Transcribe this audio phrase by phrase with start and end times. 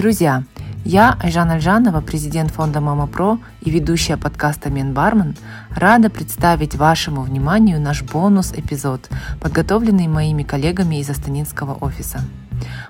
[0.00, 0.44] Друзья,
[0.82, 5.36] я, Айжан Альжанова, президент фонда Мама Про и ведущая подкаста Мен Бармен,
[5.76, 9.10] рада представить вашему вниманию наш бонус-эпизод,
[9.42, 12.22] подготовленный моими коллегами из Астанинского офиса.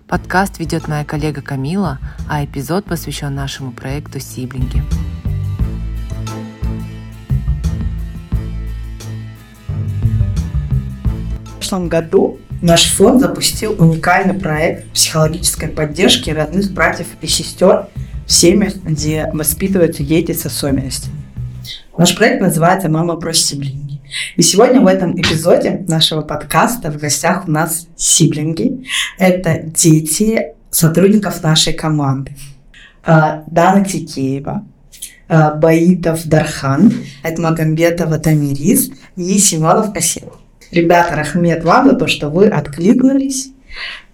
[0.07, 4.81] Подкаст ведет моя коллега Камила, а эпизод посвящен нашему проекту «Сиблинги».
[11.45, 17.87] В прошлом году Наш фонд запустил уникальный проект психологической поддержки родных братьев и сестер
[18.27, 21.15] в семьях, где воспитываются дети с особенностями.
[21.97, 24.03] Наш проект называется «Мама про сиблинги».
[24.37, 28.85] И сегодня в этом эпизоде нашего подкаста в гостях у нас сиблинги.
[29.19, 32.33] Это дети сотрудников нашей команды.
[33.03, 34.67] А, Дана Тикеева,
[35.29, 40.40] а, Баитов Дархан, Айтмагамбетова Тамирис и Семенов Кассиров.
[40.71, 43.53] Ребята, Рахмет вам за то, что вы откликнулись.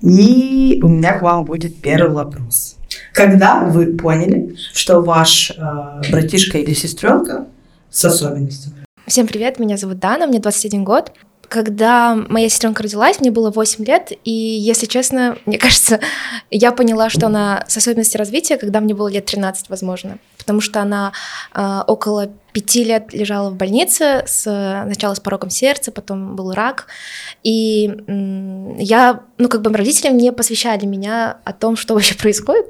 [0.01, 2.77] И у меня к вам будет первый вопрос.
[3.13, 7.47] Когда вы поняли, что ваш э, братишка или сестренка
[7.91, 8.85] с особенностями?
[9.07, 11.13] Всем привет, меня зовут Дана, мне 21 год.
[11.49, 16.01] Когда моя сестренка родилась, мне было 8 лет, и, если честно, мне кажется,
[16.51, 20.81] я поняла, что она с особенностью развития, когда мне было лет 13, возможно, потому что
[20.81, 21.13] она
[21.55, 26.87] э, около пяти лет лежала в больнице, с, сначала с пороком сердца, потом был рак,
[27.43, 32.67] и э, я, ну, как бы родители не посвящали меня о том, что вообще происходит,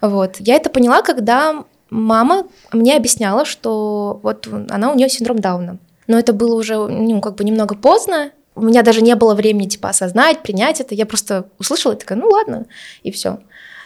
[0.00, 0.36] вот.
[0.40, 6.18] Я это поняла, когда мама мне объясняла, что вот она у нее синдром Дауна, но
[6.18, 8.30] это было уже ну, как бы немного поздно.
[8.54, 10.94] У меня даже не было времени типа осознать, принять это.
[10.94, 12.66] Я просто услышала и такая, ну ладно,
[13.02, 13.40] и все.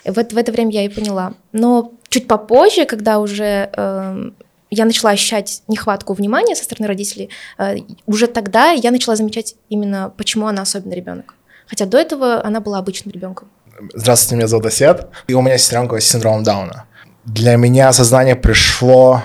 [0.04, 1.34] И вот в это время я и поняла.
[1.52, 4.30] Но чуть попозже, когда уже э,
[4.70, 10.12] я начала ощущать нехватку внимания со стороны родителей, э, уже тогда я начала замечать именно,
[10.16, 11.34] почему она особенный ребенок.
[11.66, 13.48] Хотя до этого она была обычным ребенком.
[13.94, 16.84] Здравствуйте, меня зовут Асет, и у меня сестренка с синдромом Дауна.
[17.24, 19.22] Для меня осознание пришло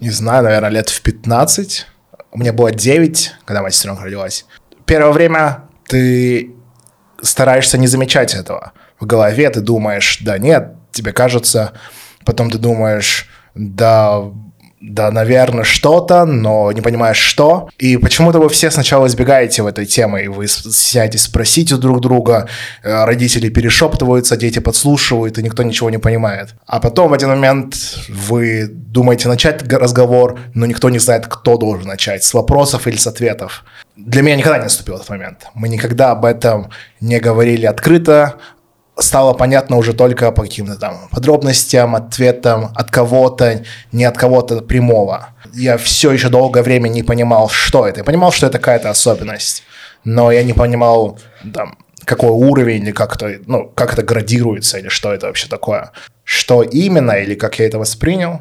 [0.00, 1.86] не знаю, наверное, лет в 15.
[2.32, 4.46] У меня было 9, когда моя сестренка родилась.
[4.84, 6.54] Первое время ты
[7.22, 8.72] стараешься не замечать этого.
[9.00, 11.72] В голове ты думаешь, да нет, тебе кажется,
[12.24, 14.22] потом ты думаешь, да
[14.80, 17.70] да, наверное, что-то, но не понимаешь, что.
[17.78, 22.00] И почему-то вы все сначала избегаете в этой темы, и вы сядете спросить у друг
[22.00, 22.48] друга,
[22.82, 26.54] э, родители перешептываются, дети подслушивают, и никто ничего не понимает.
[26.66, 27.74] А потом в один момент
[28.08, 33.06] вы думаете начать разговор, но никто не знает, кто должен начать, с вопросов или с
[33.06, 33.64] ответов.
[33.96, 35.46] Для меня никогда не наступил этот момент.
[35.54, 36.70] Мы никогда об этом
[37.00, 38.34] не говорили открыто,
[38.98, 43.62] стало понятно уже только по каким-то там подробностям, ответам от кого-то,
[43.92, 45.28] не от кого-то прямого.
[45.52, 48.00] Я все еще долгое время не понимал, что это.
[48.00, 49.62] Я понимал, что это какая-то особенность,
[50.04, 51.18] но я не понимал,
[51.54, 55.92] там, какой уровень, или как это, ну, как это градируется, или что это вообще такое.
[56.24, 58.40] Что именно, или как я это воспринял.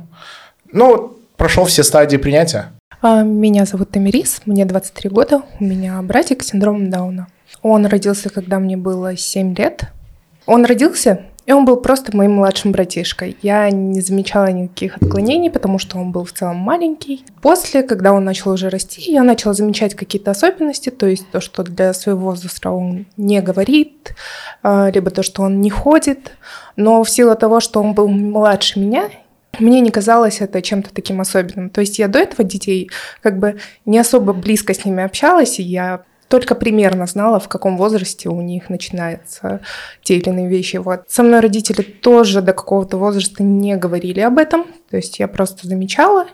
[0.71, 2.71] Ну, прошел все стадии принятия.
[3.01, 7.27] А, меня зовут Тамирис, мне 23 года, у меня братик с синдромом Дауна.
[7.61, 9.91] Он родился, когда мне было 7 лет,
[10.45, 13.37] он родился, и он был просто моим младшим братишкой.
[13.41, 17.23] Я не замечала никаких отклонений, потому что он был в целом маленький.
[17.41, 21.63] После, когда он начал уже расти, я начала замечать какие-то особенности, то есть то, что
[21.63, 24.15] для своего возраста он не говорит,
[24.63, 26.31] а, либо то, что он не ходит.
[26.75, 29.09] Но в силу того, что он был младше меня,
[29.59, 31.69] мне не казалось это чем-то таким особенным.
[31.69, 32.89] То есть я до этого детей
[33.21, 37.77] как бы не особо близко с ними общалась, и я только примерно знала, в каком
[37.77, 39.61] возрасте у них начинаются
[40.01, 40.77] те или иные вещи.
[40.77, 41.03] Вот.
[41.07, 45.67] Со мной родители тоже до какого-то возраста не говорили об этом, то есть я просто
[45.67, 46.27] замечала,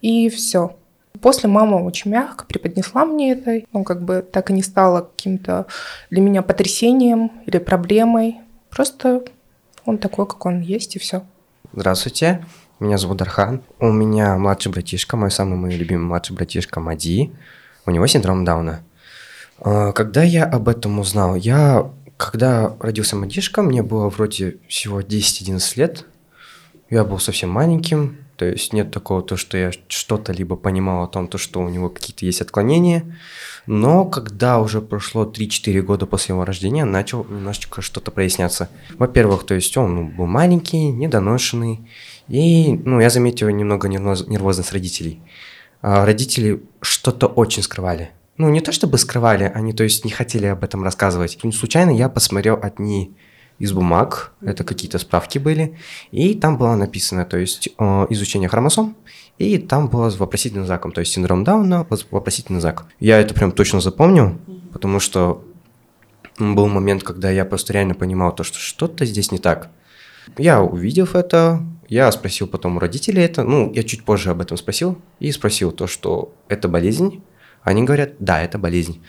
[0.00, 0.76] и все.
[1.20, 5.66] После мама очень мягко преподнесла мне это, ну, как бы так и не стало каким-то
[6.10, 8.36] для меня потрясением или проблемой.
[8.70, 9.22] Просто
[9.86, 11.22] он такой, как он есть, и все.
[11.72, 12.44] Здравствуйте,
[12.80, 13.62] меня зовут Дархан.
[13.80, 17.32] У меня младший братишка, мой самый мой любимый младший братишка Мади.
[17.86, 18.82] У него синдром Дауна.
[19.58, 25.60] А, когда я об этом узнал, я, когда родился мальчишка, мне было вроде всего 10-11
[25.76, 26.04] лет,
[26.90, 31.08] я был совсем маленьким, то есть нет такого, то, что я что-то либо понимал о
[31.08, 33.16] том, то, что у него какие-то есть отклонения,
[33.66, 38.68] но когда уже прошло 3-4 года после его рождения, начал немножечко что-то проясняться.
[38.98, 41.88] Во-первых, то есть он ну, был маленький, недоношенный,
[42.28, 45.20] и ну, я заметил немного нервозность родителей.
[45.82, 50.46] А родители что-то очень скрывали ну, не то чтобы скрывали, они, то есть, не хотели
[50.46, 51.38] об этом рассказывать.
[51.54, 53.16] Случайно я посмотрел одни
[53.58, 55.78] из бумаг, это какие-то справки были,
[56.10, 57.68] и там было написано, то есть,
[58.10, 58.96] изучение хромосом,
[59.38, 62.86] и там было с вопросительным знаком, то есть синдром Дауна, вопросительный знак.
[63.00, 64.38] Я это прям точно запомнил,
[64.72, 65.42] потому что
[66.38, 69.70] был момент, когда я просто реально понимал то, что что-то здесь не так.
[70.36, 74.58] Я, увидев это, я спросил потом у родителей это, ну, я чуть позже об этом
[74.58, 77.22] спросил, и спросил то, что это болезнь.
[77.66, 79.02] Они говорят, да, это болезнь.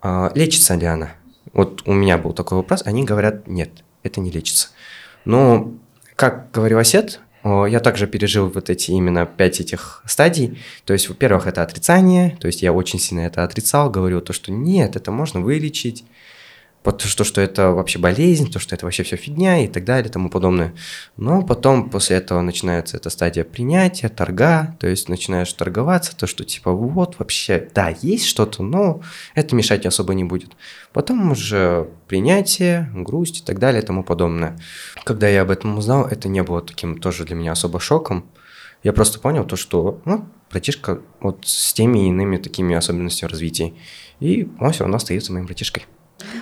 [0.00, 1.10] А, лечится ли она?
[1.52, 4.68] Вот у меня был такой вопрос, они говорят, нет, это не лечится.
[5.26, 5.74] Но,
[6.16, 10.58] как говорил Осет, я также пережил вот эти именно пять этих стадий.
[10.86, 14.52] То есть, во-первых, это отрицание, то есть я очень сильно это отрицал, говорил то, что
[14.52, 16.04] нет, это можно вылечить,
[16.82, 20.12] то, что это вообще болезнь, то, что это вообще все фигня и так далее и
[20.12, 20.74] тому подобное.
[21.16, 26.44] Но потом после этого начинается эта стадия принятия, торга, то есть начинаешь торговаться, то, что
[26.44, 29.02] типа вот вообще, да, есть что-то, но
[29.34, 30.52] это мешать особо не будет.
[30.92, 34.58] Потом уже принятие, грусть и так далее и тому подобное.
[35.04, 38.24] Когда я об этом узнал, это не было таким тоже для меня особо шоком.
[38.82, 43.74] Я просто понял то, что ну, братишка вот с теми и иными такими особенностями развития.
[44.20, 45.84] И он все равно остается моим братишкой.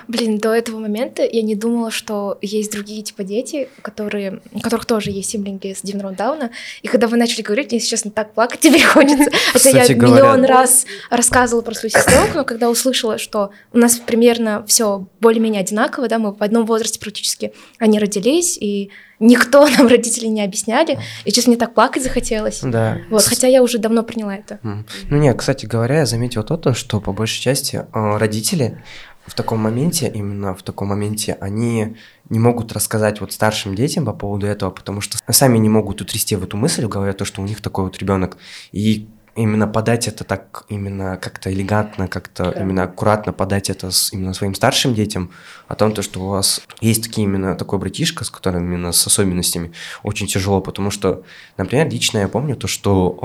[0.08, 4.84] Блин, до этого момента я не думала, что есть другие типа дети, которые, у которых
[4.84, 6.50] тоже есть симблинги с синдромом Дауна.
[6.82, 9.30] И когда вы начали говорить, мне, честно, так плакать теперь хочется.
[9.52, 14.64] Хотя я миллион раз рассказывала про свою сестренку, но когда услышала, что у нас примерно
[14.66, 20.26] все более-менее одинаково, да, мы в одном возрасте практически, они родились, и никто нам родители
[20.26, 22.60] не объясняли, и честно, мне так плакать захотелось.
[22.62, 22.98] Да.
[23.10, 24.60] Вот, хотя я уже давно приняла это.
[24.62, 28.82] Ну нет, кстати говоря, я заметил то, что по большей части э, родители
[29.26, 31.96] в таком моменте, именно в таком моменте, они
[32.30, 36.36] не могут рассказать вот старшим детям по поводу этого, потому что сами не могут утрясти
[36.36, 38.38] в эту мысль голове, то, что у них такой вот ребенок.
[38.72, 42.60] И именно подать это так, именно как-то элегантно, как-то да.
[42.60, 45.30] именно аккуратно подать это с, именно своим старшим детям,
[45.68, 49.06] о том, то, что у вас есть такие именно такой братишка, с которым именно с
[49.06, 51.22] особенностями, очень тяжело, потому что,
[51.56, 53.18] например, лично я помню то, что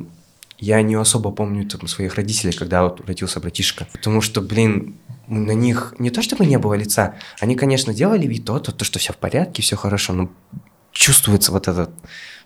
[0.00, 0.06] э,
[0.58, 4.94] я не особо помню там, своих родителей, когда вот родился братишка, потому что, блин,
[5.28, 8.84] на них не то чтобы не было лица, они, конечно, делали вид то, то, то
[8.84, 10.30] что все в порядке, все хорошо, но
[10.92, 11.90] чувствуется вот это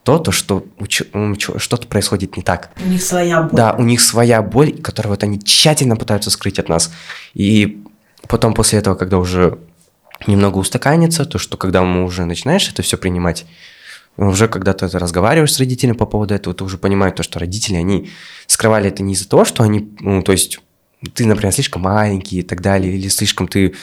[0.02, 2.70] то, то что что-то происходит не так.
[2.84, 3.56] У них своя боль.
[3.56, 6.92] Да, у них своя боль, которую вот они тщательно пытаются скрыть от нас.
[7.34, 7.84] И
[8.28, 9.58] потом после этого, когда уже
[10.26, 13.46] немного устаканится, то что когда мы уже начинаешь это все принимать,
[14.16, 17.76] уже когда ты разговариваешь с родителями по поводу этого, ты уже понимаешь то, что родители,
[17.76, 18.10] они
[18.46, 20.60] скрывали это не из-за того, что они, ну, то есть
[21.14, 23.74] ты, например, слишком маленький и так далее, или слишком ты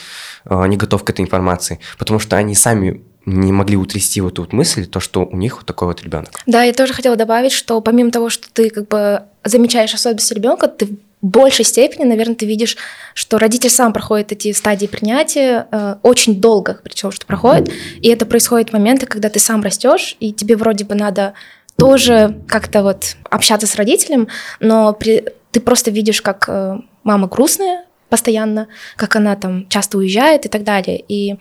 [0.44, 4.42] э, не готов к этой информации, потому что они сами не могли утрясти вот эту
[4.42, 6.30] вот мысль, то, что у них вот такой вот ребенок.
[6.46, 10.68] Да, я тоже хотела добавить, что помимо того, что ты как бы замечаешь особенности ребенка,
[10.68, 12.76] ты в большей степени, наверное, ты видишь,
[13.12, 17.70] что родитель сам проходит эти стадии принятия э, очень долго, причем что проходит,
[18.00, 21.34] и это происходит в моменты, когда ты сам растешь, и тебе вроде бы надо
[21.76, 24.28] тоже как-то вот общаться с родителем,
[24.60, 26.78] но при, ты просто видишь, как э,
[27.08, 31.02] мама грустная постоянно, как она там часто уезжает и так далее.
[31.08, 31.36] И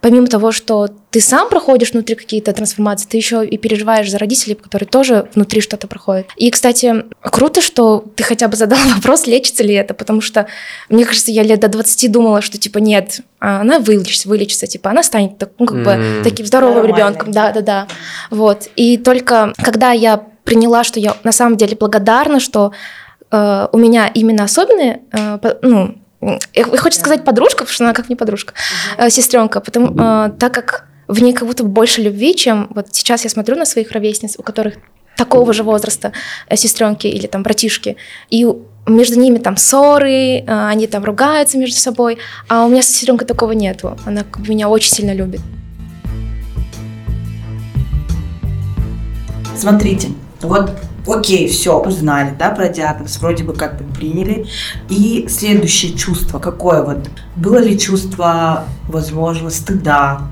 [0.00, 4.54] помимо того, что ты сам проходишь внутри какие-то трансформации, ты еще и переживаешь за родителей,
[4.54, 6.26] которые тоже внутри что-то проходят.
[6.36, 10.46] И, кстати, круто, что ты хотя бы задал вопрос, лечится ли это, потому что,
[10.88, 14.90] мне кажется, я лет до 20 думала, что, типа, нет, а она вылечится, вылечится, типа,
[14.90, 17.86] она станет, ну, как бы, таким здоровым ребенком, да-да-да.
[18.30, 18.68] Вот.
[18.76, 22.72] И только когда я приняла, что я на самом деле благодарна, что
[23.30, 25.96] э, у меня именно особенные, э, ну,
[26.54, 28.54] хочется сказать подружка, потому что она как не подружка,
[28.96, 33.24] э, сестренка, потому, э, так как в ней как будто больше любви, чем вот сейчас
[33.24, 34.74] я смотрю на своих ровесниц, у которых
[35.16, 36.12] такого же возраста
[36.54, 37.96] сестренки или там братишки,
[38.30, 38.46] и
[38.86, 42.18] между ними там ссоры, они там ругаются между собой,
[42.48, 45.40] а у меня с сестренкой такого нету, она меня очень сильно любит.
[49.56, 50.08] Смотрите,
[50.40, 50.70] вот
[51.10, 54.46] окей, все, узнали, да, про диагноз, вроде бы как бы приняли.
[54.88, 57.10] И следующее чувство, какое вот?
[57.36, 60.22] Было ли чувство, возможно, стыда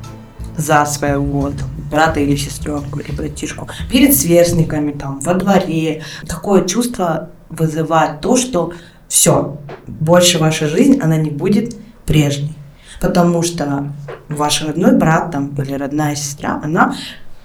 [0.57, 6.03] за своего там, брата или сестренку, или братишку, перед сверстниками, там, во дворе.
[6.27, 8.73] Такое чувство вызывает то, что
[9.09, 12.55] все, больше ваша жизнь, она не будет прежней.
[13.01, 13.93] Потому что
[14.29, 16.97] ваш родной брат там, или родная сестра, она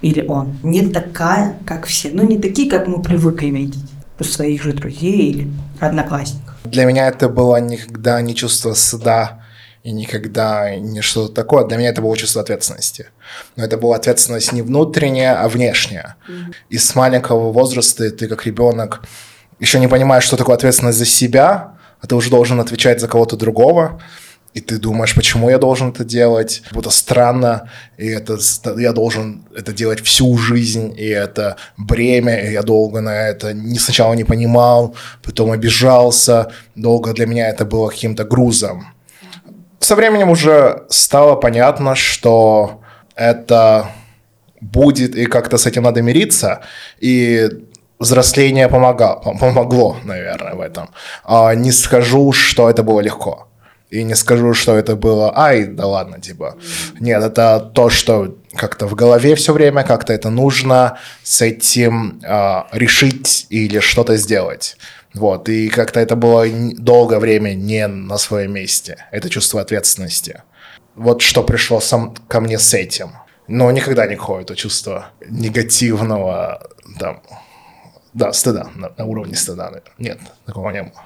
[0.01, 2.10] или он не такая, как все.
[2.12, 3.86] Ну, не такие, как мы привыкли видеть
[4.20, 6.55] у своих же друзей или одноклассников.
[6.63, 9.41] Для меня это было никогда не чувство стыда
[9.84, 11.65] и никогда не что-то такое.
[11.65, 13.08] Для меня это было чувство ответственности.
[13.55, 16.15] Но это была ответственность не внутренняя, а внешняя.
[16.27, 16.53] Mm-hmm.
[16.70, 19.01] И с маленького возраста ты как ребенок
[19.60, 23.38] еще не понимаешь, что такое ответственность за себя, а ты уже должен отвечать за кого-то
[23.38, 24.01] другого
[24.53, 28.38] и ты думаешь, почему я должен это делать, как будто странно, и это
[28.77, 33.79] я должен это делать всю жизнь, и это бремя, и я долго на это не
[33.79, 38.88] сначала не понимал, потом обижался, долго для меня это было каким-то грузом.
[39.79, 42.81] Со временем уже стало понятно, что
[43.15, 43.89] это
[44.60, 46.62] будет, и как-то с этим надо мириться,
[47.00, 47.50] и
[48.00, 50.89] взросление помогало, помогло, наверное, в этом.
[51.24, 53.48] А не скажу, что это было легко.
[53.91, 56.55] И не скажу, что это было, ай, да ладно, типа.
[57.01, 62.63] Нет, это то, что как-то в голове все время, как-то это нужно с этим э,
[62.71, 64.77] решить или что-то сделать.
[65.13, 66.45] Вот, и как-то это было
[66.77, 70.41] долгое время не на своем месте, это чувство ответственности.
[70.95, 73.12] Вот что пришло сам ко мне с этим.
[73.48, 77.21] Но никогда не какое-то чувство негативного, там,
[78.13, 79.81] да, стыда, на, на уровне стыда.
[79.98, 81.03] Нет, такого не было.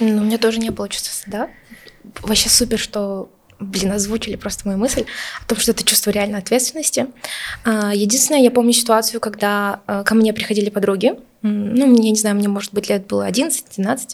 [0.00, 1.48] Ну, у меня тоже не было чувства стыда.
[2.22, 3.28] Вообще супер, что
[3.62, 5.04] блин, озвучили просто мою мысль
[5.42, 7.06] о том, что это чувство реальной ответственности.
[7.64, 12.36] А, единственное, я помню ситуацию, когда а, ко мне приходили подруги, ну, я не знаю,
[12.36, 14.10] мне, может быть, лет было 11-12,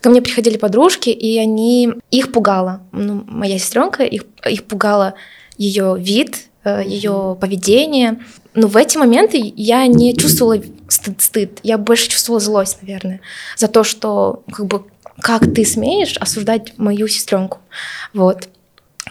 [0.00, 5.14] ко мне приходили подружки, и они, их пугало, ну, моя сестренка, их, их пугало
[5.56, 8.20] ее вид, э, ее поведение.
[8.54, 13.20] Но в эти моменты я не чувствовала стыд, стыд, я больше чувствовала злость, наверное,
[13.56, 14.84] за то, что как бы
[15.20, 17.58] как ты смеешь осуждать мою сестренку,
[18.12, 18.48] вот.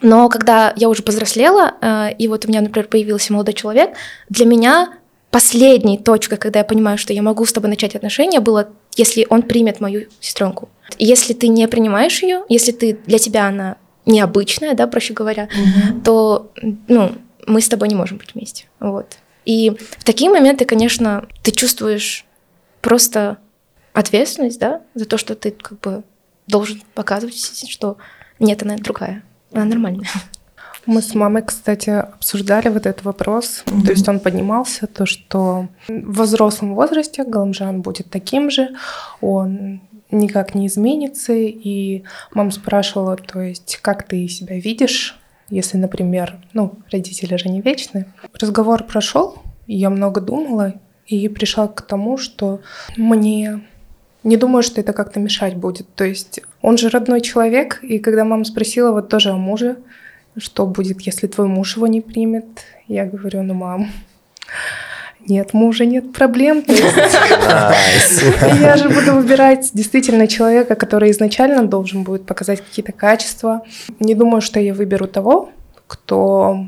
[0.01, 3.91] Но когда я уже повзрослела, э, и вот у меня, например, появился молодой человек,
[4.29, 4.93] для меня
[5.31, 9.41] последней точкой, когда я понимаю, что я могу с тобой начать отношения, было, если он
[9.41, 10.69] примет мою сестренку.
[10.97, 16.01] Если ты не принимаешь ее, если ты для тебя она необычная, да, проще говоря, угу.
[16.03, 16.51] то
[16.88, 17.12] ну,
[17.47, 18.65] мы с тобой не можем быть вместе.
[18.79, 19.17] Вот.
[19.45, 22.25] И в такие моменты, конечно, ты чувствуешь
[22.81, 23.38] просто
[23.96, 26.04] ответственность, да, за то, что ты как бы
[26.48, 27.36] должен показывать,
[27.70, 27.98] что
[28.40, 30.08] нет, она другая, она нормальная.
[30.86, 33.64] Мы с мамой, кстати, обсуждали вот этот вопрос.
[33.66, 33.86] Mm-hmm.
[33.86, 38.75] То есть он поднимался, то, что в взрослом возрасте Галамжан будет таким же,
[39.20, 41.34] он никак не изменится.
[41.34, 47.62] И мама спрашивала, то есть, как ты себя видишь, если, например, ну, родители же не
[47.62, 48.06] вечны.
[48.40, 50.75] Разговор прошел, я много думала
[51.08, 52.62] и пришла к тому, что
[52.96, 53.62] мне
[54.25, 55.88] не думаю, что это как-то мешать будет.
[55.96, 59.77] То есть он же родной человек, и когда мама спросила вот тоже о муже,
[60.36, 62.46] что будет, если твой муж его не примет,
[62.88, 63.89] я говорю, ну, мам,
[65.27, 66.63] нет мужа, нет проблем.
[66.67, 67.74] Я
[68.77, 73.62] же буду выбирать действительно человека, который изначально должен будет показать какие-то качества.
[74.00, 75.50] Не думаю, что я выберу того,
[75.88, 76.67] кто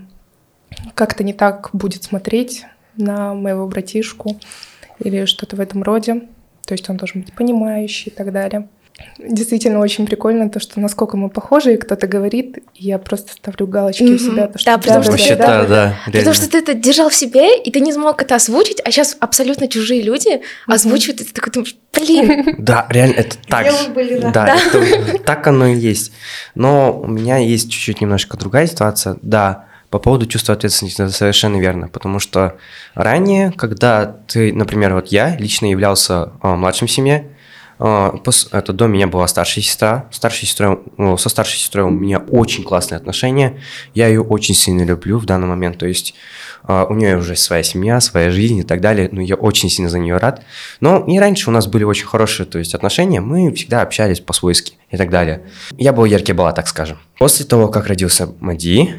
[0.96, 4.40] как-то не так будет смотреть на моего братишку
[5.00, 6.24] или что-то в этом роде.
[6.68, 8.68] То есть он должен быть понимающий и так далее.
[9.20, 13.68] Действительно очень прикольно то, что насколько мы похожи, и кто-то говорит, и я просто ставлю
[13.68, 14.16] галочки mm-hmm.
[14.16, 14.48] у себя.
[14.48, 17.58] То, что да, потому что, да, да, да, потому что ты это держал в себе,
[17.60, 20.42] и ты не смог это озвучить, а сейчас абсолютно чужие люди mm-hmm.
[20.74, 22.56] озвучивают, и ты такой думаешь, блин.
[22.58, 23.68] Да, реально, это так.
[24.34, 24.58] Да,
[25.26, 26.12] так оно и есть.
[26.56, 29.18] Но у меня есть чуть-чуть немножко другая ситуация.
[29.22, 32.58] Да, по поводу чувства ответственности, это совершенно верно, потому что
[32.94, 37.30] ранее, когда ты, например, вот я лично являлся э, младшим в семье,
[37.80, 38.16] а,
[38.52, 40.08] это до меня была старшая сестра.
[40.12, 43.60] Старшей сестрой, ну, со старшей сестрой у меня очень классные отношения.
[43.94, 45.78] Я ее очень сильно люблю в данный момент.
[45.78, 46.16] То есть
[46.64, 49.10] а, у нее уже своя семья, своя жизнь и так далее.
[49.12, 50.44] Ну, я очень сильно за нее рад.
[50.80, 53.22] Но и раньше у нас были очень хорошие то есть, отношения.
[53.22, 55.44] Мы всегда общались по-свойски и так далее.
[55.78, 56.98] Я был яркий была, так скажем.
[57.20, 58.96] После того, как родился Мади,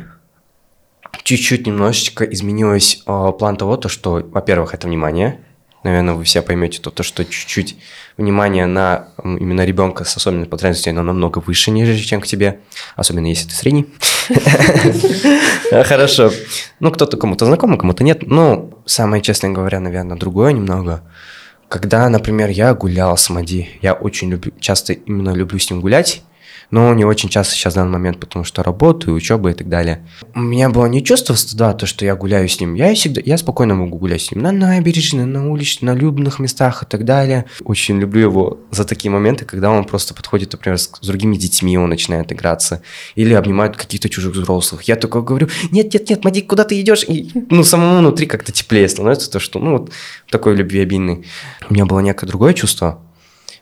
[1.23, 5.41] чуть-чуть немножечко изменилось э, план того, то, что, во-первых, это внимание–
[5.85, 7.77] наверное, вы все поймете, то, то что чуть-чуть
[8.17, 12.61] внимание на именно ребенка с особенной потребностью, оно намного выше, нежели чем к тебе,
[12.97, 13.87] особенно если ты средний.
[15.85, 16.31] Хорошо.
[16.81, 18.23] Ну, кто-то кому-то знакомый, кому-то нет.
[18.27, 21.03] Ну, самое, честно говоря, наверное, другое немного.
[21.69, 26.23] Когда, например, я гулял с Мади, я очень часто именно люблю с ним гулять,
[26.71, 30.07] но не очень часто сейчас в данный момент, потому что работаю, учеба и так далее.
[30.35, 32.75] У меня было не чувство стыда, то, что я гуляю с ним.
[32.75, 36.83] Я всегда, я спокойно могу гулять с ним на набережной, на улице, на любных местах
[36.83, 37.47] и так далее.
[37.65, 41.79] Очень люблю его за такие моменты, когда он просто подходит, например, с, с другими детьми,
[41.79, 42.83] он начинает играться,
[43.15, 44.83] или обнимает каких-то чужих взрослых.
[44.83, 47.05] Я только говорю, нет, нет, нет, Мадик, куда ты идешь?
[47.05, 49.93] И, ну, самому внутри как-то теплее становится, то, что, ну, вот
[50.31, 51.25] такой любвеобильный.
[51.69, 53.01] У меня было некое другое чувство,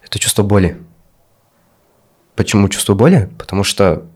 [0.05, 0.77] это чувство боли.
[2.37, 3.31] Почему чувство боли?
[3.39, 4.07] Потому что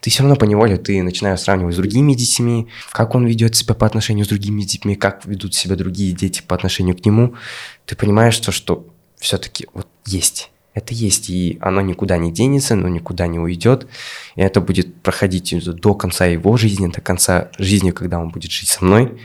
[0.00, 3.74] ты все равно по неволе ты начинаешь сравнивать с другими детьми, как он ведет себя
[3.74, 7.34] по отношению с другими детьми, как ведут себя другие дети по отношению к нему.
[7.86, 8.86] Ты понимаешь, то, что
[9.16, 10.50] все-таки вот есть.
[10.72, 13.88] Это есть, и оно никуда не денется, оно никуда не уйдет.
[14.36, 18.68] И это будет проходить до конца его жизни, до конца жизни, когда он будет жить
[18.68, 19.18] со мной.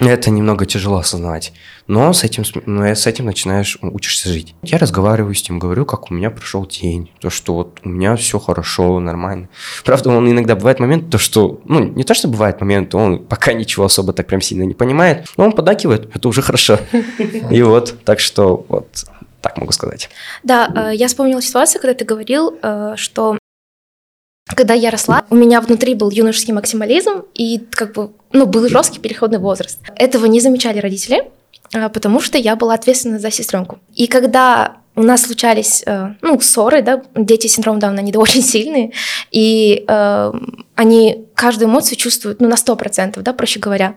[0.00, 1.52] Это немного тяжело осознавать.
[1.86, 4.54] Но с этим, с- ну, с этим начинаешь, учишься жить.
[4.62, 7.10] Я разговариваю с ним, говорю, как у меня прошел день.
[7.20, 9.48] То, что вот у меня все хорошо, нормально.
[9.84, 11.60] Правда, он иногда бывает момент, то, что...
[11.66, 15.26] Ну, не то, что бывает момент, он пока ничего особо так прям сильно не понимает,
[15.36, 16.78] но он подакивает, это уже хорошо.
[17.50, 19.04] И вот, так что вот
[19.42, 20.08] так могу сказать.
[20.44, 23.38] Да, э, я вспомнила ситуацию, когда ты говорил, э, что
[24.54, 28.98] когда я росла, у меня внутри был юношеский максимализм и как бы, ну, был жесткий
[28.98, 29.78] переходный возраст.
[29.96, 31.30] Этого не замечали родители,
[31.74, 33.78] э, потому что я была ответственна за сестренку.
[33.94, 38.42] И когда у нас случались, э, ну, ссоры, да, дети с синдромом Дауна, они очень
[38.42, 38.92] сильные,
[39.30, 40.32] и э,
[40.74, 43.94] они каждую эмоцию чувствуют, ну, на 100%, да, проще говоря.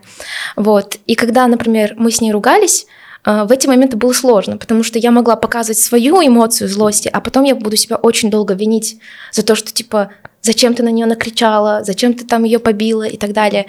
[0.56, 0.98] Вот.
[1.06, 2.86] И когда, например, мы с ней ругались,
[3.24, 7.20] э, в эти моменты было сложно, потому что я могла показывать свою эмоцию злости, а
[7.20, 8.98] потом я буду себя очень долго винить
[9.32, 10.10] за то, что, типа,
[10.46, 13.66] зачем ты на нее накричала, зачем ты там ее побила и так далее.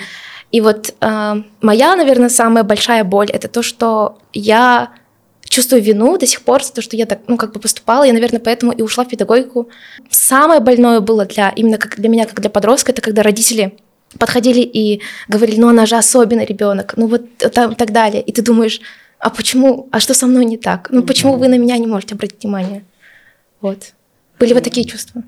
[0.52, 4.92] И вот э, моя, наверное, самая большая боль это то, что я
[5.42, 8.04] чувствую вину до сих пор за то, что я так, ну, как бы поступала.
[8.04, 9.70] Я, наверное, поэтому и ушла в педагогику.
[10.10, 13.78] Самое больное было для, именно как для меня, как для подростка, это когда родители
[14.20, 18.22] подходили и говорили, ну, она же особенный ребенок, ну, вот там, так далее.
[18.22, 18.80] И ты думаешь,
[19.20, 20.90] а почему, а что со мной не так?
[20.92, 22.84] Ну, почему вы на меня не можете обратить внимание?
[23.62, 23.94] Вот.
[24.40, 25.24] Были вот такие чувства.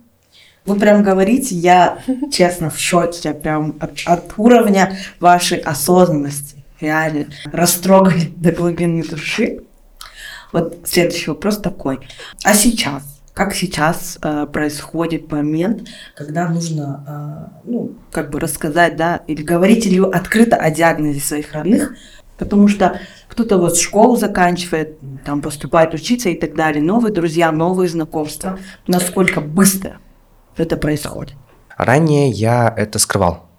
[0.70, 1.98] Вы прям говорите, я
[2.32, 6.64] честно в шоке прям от, от уровня вашей осознанности.
[6.80, 9.62] Реально растрогали до глубины души.
[10.54, 12.02] Вот следующий вопрос такой.
[12.44, 13.02] А сейчас?
[13.34, 19.88] Как сейчас э, происходит момент, когда нужно, э, ну, как бы рассказать, да, или говорить
[19.88, 21.96] или открыто о диагнозе своих родных,
[22.38, 27.90] потому что кто-то вот школу заканчивает, там поступает учиться и так далее, новые друзья, новые
[27.90, 28.60] знакомства.
[28.86, 29.98] Насколько быстро
[30.60, 31.36] это происходит?
[31.78, 33.50] Ранее я это скрывал.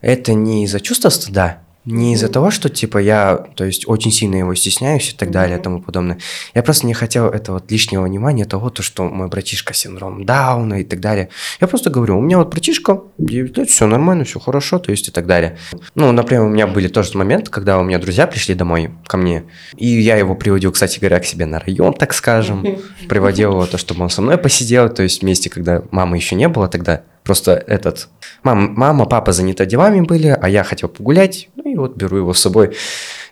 [0.00, 4.36] Это не из-за чувства стыда, не из-за того, что типа я, то есть очень сильно
[4.36, 6.18] его стесняюсь и так далее и тому подобное.
[6.52, 10.26] Я просто не хотел этого вот лишнего внимания того, то, что мой братишка с синдромом
[10.26, 11.28] Дауна и так далее.
[11.60, 15.08] Я просто говорю, у меня вот братишка, 9 лет, все нормально, все хорошо, то есть
[15.08, 15.58] и так далее.
[15.94, 19.44] Ну, например, у меня были тоже моменты, когда у меня друзья пришли домой ко мне,
[19.76, 22.66] и я его приводил, кстати говоря, к себе на район, так скажем,
[23.08, 26.48] приводил его то, чтобы он со мной посидел, то есть вместе, когда мамы еще не
[26.48, 28.08] было тогда, Просто этот...
[28.44, 32.32] Мам, мама, папа заняты делами были, а я хотел погулять, ну и вот беру его
[32.32, 32.76] с собой.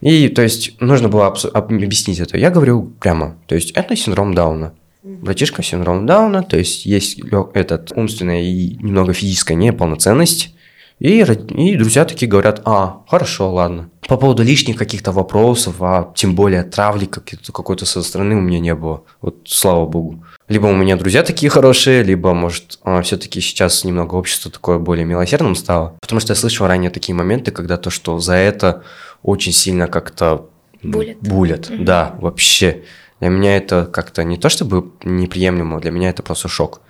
[0.00, 2.36] И, то есть, нужно было абсу- об- объяснить это.
[2.36, 4.74] Я говорю прямо, то есть, это синдром Дауна.
[5.04, 7.20] Братишка с синдромом Дауна, то есть, есть
[7.52, 10.54] этот умственная и немного физическая неполноценность.
[10.98, 13.90] И, и друзья такие говорят, а, хорошо, ладно.
[14.08, 18.60] По поводу лишних каких-то вопросов, а тем более травли какой-то, какой-то со стороны у меня
[18.60, 19.02] не было.
[19.22, 20.22] Вот слава богу.
[20.48, 25.54] Либо у меня друзья такие хорошие, либо, может, все-таки сейчас немного общество такое более милосердным
[25.56, 25.96] стало.
[26.02, 28.82] Потому что я слышал ранее такие моменты, когда то, что за это
[29.22, 30.48] очень сильно как-то
[30.82, 31.16] Булят.
[31.20, 31.70] булят.
[31.84, 32.82] Да, вообще.
[33.20, 36.82] Для меня это как-то не то чтобы неприемлемо, для меня это просто шок.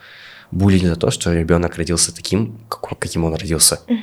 [0.51, 3.81] Булить за то, что ребенок родился таким, как- каким он родился.
[3.87, 3.95] Э,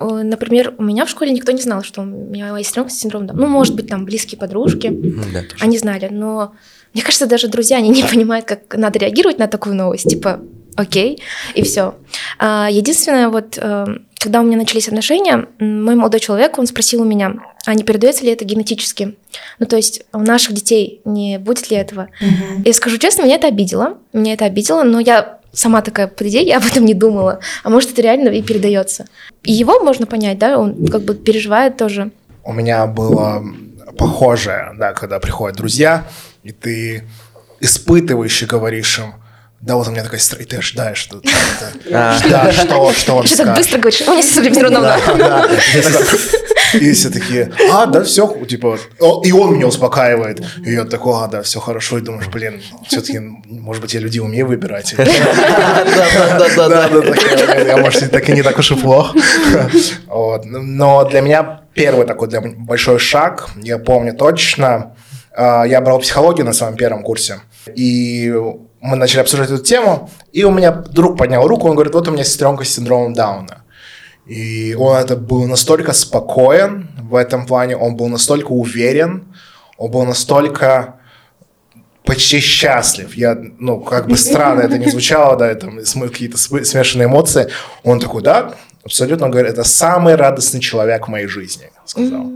[0.00, 3.42] Например, у меня в школе никто не знал, что у меня есть синдром, синдром Дауна.
[3.42, 4.88] Ну, может быть, там близкие подружки,
[5.32, 6.52] да, они знали, но
[6.94, 10.40] мне кажется, даже друзья, они не понимают, как надо реагировать на такую новость, типа,
[10.76, 11.22] окей,
[11.54, 11.96] и все.
[12.40, 13.86] Единственное, вот, э,
[14.18, 17.34] когда у меня начались отношения, мой молодой человек, он спросил у меня,
[17.66, 19.16] а не передается ли это генетически?
[19.58, 22.08] Ну, то есть у наших детей не будет ли этого?
[22.64, 26.42] И скажу честно, меня это обидело, меня это обидело, но я сама такая, по идее,
[26.42, 27.40] я об этом не думала.
[27.62, 29.06] А может, это реально и передается.
[29.42, 32.10] И его можно понять, да, он как бы переживает тоже.
[32.44, 33.44] У меня было
[33.98, 36.04] похожее, да, когда приходят друзья,
[36.42, 37.04] и ты
[37.60, 39.14] испытывающий говоришь им,
[39.60, 41.20] да, вот у меня такая сестра, и ты ожидаешь, что,
[41.92, 42.18] А.
[42.30, 43.56] да, что, что он Еще так скажет.
[43.56, 44.80] быстро говоришь, у меня сестра все равно.
[46.74, 48.78] И все такие, а, да, все, типа,
[49.22, 50.42] и он меня успокаивает.
[50.64, 54.20] И я такой, а, да, все хорошо, и думаешь, блин, все-таки, может быть, я людей
[54.20, 54.94] умею выбирать.
[56.38, 56.88] Да, да,
[57.58, 59.16] я, может, так и не так уж и плохо.
[60.44, 64.94] Но для меня первый такой большой шаг, я помню точно,
[65.32, 67.40] а, я брал психологию на своем первом курсе,
[67.74, 68.34] и
[68.80, 72.12] мы начали обсуждать эту тему, и у меня друг поднял руку, он говорит, вот у
[72.12, 73.57] меня сестренка с синдромом Дауна.
[74.28, 79.24] И он это был настолько спокоен в этом плане, он был настолько уверен,
[79.78, 80.94] он был настолько
[82.04, 83.14] почти счастлив.
[83.16, 85.52] Я, ну, как бы странно это не звучало, да,
[85.84, 87.48] см- какие-то см- смешанные эмоции.
[87.84, 92.30] Он такой, да, абсолютно, он говорит, это самый радостный человек в моей жизни, сказал.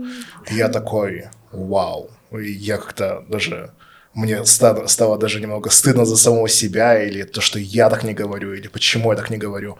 [0.51, 2.09] И я такой, вау.
[2.31, 3.69] И я как-то даже
[4.13, 8.13] мне стало, стало даже немного стыдно за самого себя, или то, что я так не
[8.13, 9.77] говорю, или почему я так не говорю.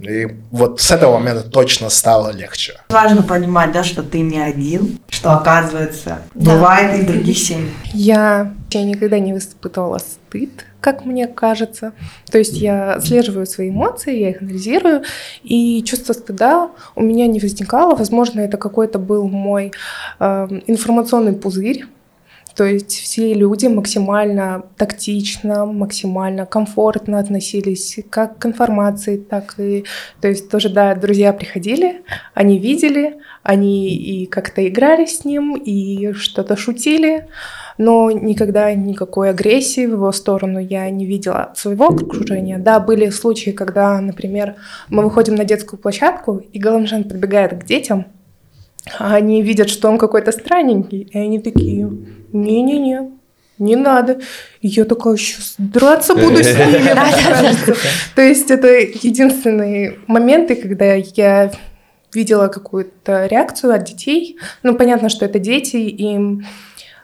[0.00, 2.80] И вот с этого момента точно стало легче.
[2.88, 6.54] Важно понимать, да, что ты не один, что, оказывается, Да.
[6.54, 7.72] бывает и в других семьях.
[7.92, 11.92] Я, я никогда не испытывала стыд, как мне кажется.
[12.30, 15.02] То есть я отслеживаю свои эмоции, я их анализирую,
[15.42, 17.94] и чувство стыда у меня не возникало.
[17.94, 19.72] Возможно, это какой-то был мой
[20.20, 21.84] э, информационный пузырь.
[22.56, 29.84] То есть все люди максимально тактично, максимально комфортно относились как к информации, так и...
[30.20, 36.12] То есть тоже, да, друзья приходили, они видели, они и как-то играли с ним, и
[36.12, 37.28] что-то шутили,
[37.76, 42.58] но никогда никакой агрессии в его сторону я не видела от своего окружения.
[42.58, 44.54] Да, были случаи, когда, например,
[44.88, 48.06] мы выходим на детскую площадку, и Галамжан подбегает к детям,
[48.98, 51.90] а они видят, что он какой-то странненький, и они такие,
[52.32, 53.10] не-не-не,
[53.58, 54.20] не надо.
[54.60, 57.76] И я такая, сейчас драться буду с ними.
[58.14, 61.52] То есть это единственные моменты, когда я
[62.12, 64.38] видела какую-то реакцию от детей.
[64.62, 66.42] Ну, понятно, что это дети, и а,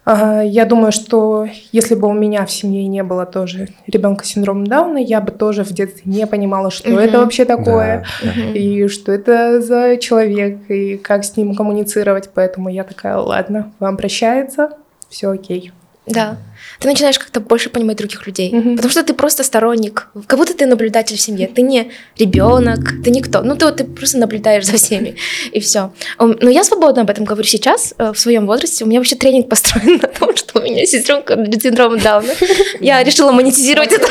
[0.07, 4.67] я думаю, что если бы у меня в семье не было тоже ребенка с синдромом
[4.67, 6.99] Дауна, я бы тоже в детстве не понимала, что Мгм.
[6.99, 8.31] это вообще такое, да.
[8.55, 12.31] и что это за человек, и как с ним коммуницировать.
[12.35, 14.71] Поэтому я такая, ладно, вам прощается,
[15.09, 15.73] все окей.
[16.07, 16.39] Да.
[16.79, 18.53] Ты начинаешь как-то больше понимать других людей.
[18.53, 18.77] Мгм.
[18.77, 20.09] Потому что ты просто сторонник.
[20.27, 21.47] Как будто ты наблюдатель в семье.
[21.47, 23.43] Ты не ребенок, ты никто.
[23.43, 25.17] Ну, ты, вот, ты просто наблюдаешь за всеми.
[25.53, 25.93] И все.
[26.19, 28.85] Но я свободно об этом говорю сейчас, э, в своем возрасте.
[28.85, 32.33] У меня вообще тренинг построен на том, что у меня сестренка с синдромом Дауна.
[32.81, 34.09] Я решила монетизировать это.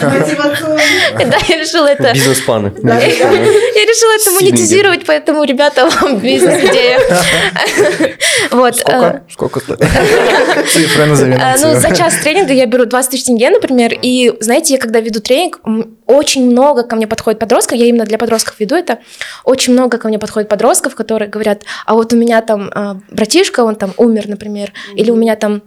[0.00, 2.12] Да, я решила это.
[2.12, 2.72] Бизнес-планы.
[2.82, 7.00] Я решила это монетизировать, поэтому, ребята, вам бизнес-идея.
[8.50, 8.74] Вот.
[8.74, 9.22] э, Сколько?
[9.30, 9.80] Сколько стоит?
[10.72, 14.74] Цифры назови А, Ну, за час тренинга я беру 20 тысяч тенге, например, и, знаете,
[14.74, 15.60] я когда веду тренинг,
[16.06, 18.98] очень много ко мне подходит подростков, я именно для подростков веду это,
[19.44, 23.60] очень много ко мне подходит подростков, которые говорят, а вот у меня там а, братишка,
[23.64, 25.62] он там умер, например, или у меня там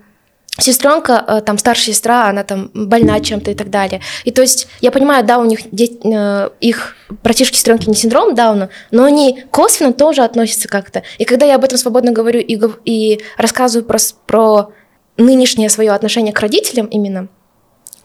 [0.60, 4.02] сестренка, э, там старшая сестра, она там больна чем-то и так далее.
[4.24, 8.36] И то есть я понимаю, да, у них де- э, их братишки, сестренки не синдром
[8.36, 11.02] Дауна, но они косвенно тоже относятся как-то.
[11.18, 14.70] И когда я об этом свободно говорю и, и рассказываю про, про
[15.18, 17.28] нынешнее свое отношение к родителям именно,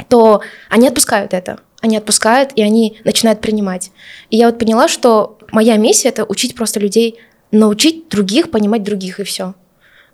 [0.08, 1.60] то они отпускают это.
[1.80, 3.92] Они отпускают, и они начинают принимать.
[4.30, 7.18] И я вот поняла, что моя миссия это учить просто людей,
[7.52, 9.54] научить других понимать других, и все.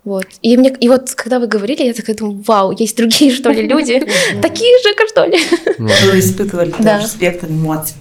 [0.03, 0.27] Вот.
[0.43, 3.67] И, мне, и вот когда вы говорили, я такая думаю, вау, есть другие, что ли,
[3.67, 3.99] люди,
[4.41, 5.39] такие же, как что ли.
[5.79, 6.97] Вы испытывали Да.
[6.97, 7.95] тоже спектр эмоций.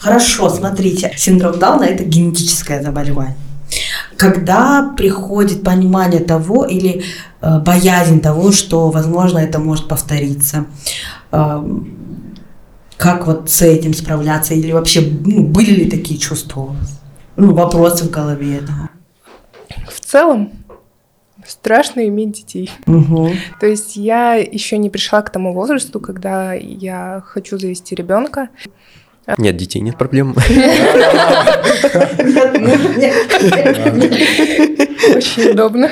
[0.00, 3.36] Хорошо, смотрите, синдром Дауна– это генетическое заболевание.
[4.16, 7.02] Когда приходит понимание того или
[7.40, 10.66] э, боязнь того, что, возможно, это может повториться,
[11.32, 11.62] э,
[12.96, 14.54] как вот с этим справляться?
[14.54, 17.00] Или вообще ну, были ли такие чувства у вас?
[17.36, 18.60] Ну, вопросы в голове.
[18.60, 18.90] Да.
[19.90, 20.52] В целом,
[21.46, 22.70] страшно иметь детей.
[22.86, 23.32] Мгм.
[23.60, 28.48] То есть я еще не пришла к тому возрасту, когда я хочу завести ребенка.
[29.38, 30.34] Нет детей, нет проблем.
[35.16, 35.90] Очень удобно.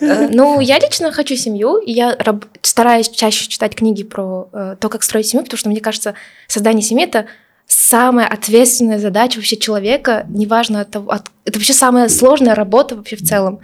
[0.00, 2.16] Э, Ну, я лично хочу семью, и я
[2.62, 6.14] стараюсь чаще читать книги про э, то, как строить семью, потому что мне кажется,
[6.48, 7.26] создание семьи это
[7.66, 13.16] самая ответственная задача вообще человека, неважно от того, от- это вообще самая сложная работа вообще
[13.16, 13.60] в целом.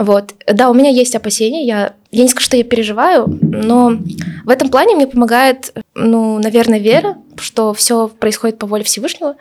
[0.00, 0.32] Вот.
[0.46, 3.98] Да, у меня есть опасения, я, я не скажу, что я переживаю, но
[4.46, 9.36] в этом плане мне помогает, ну, наверное, вера, что все происходит по воле Всевышнего.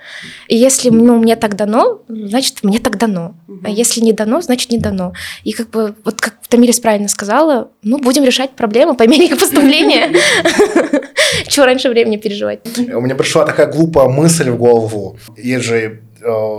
[0.49, 3.35] И если ну, мне так дано, значит, мне так дано.
[3.63, 5.13] А если не дано, значит, не дано.
[5.45, 9.39] И как бы, вот как Тамирис правильно сказала, ну, будем решать проблемы по мере их
[9.39, 10.11] поступления.
[11.47, 12.59] Чего раньше времени переживать?
[12.77, 15.17] У меня пришла такая глупая мысль в голову.
[15.37, 16.01] Есть же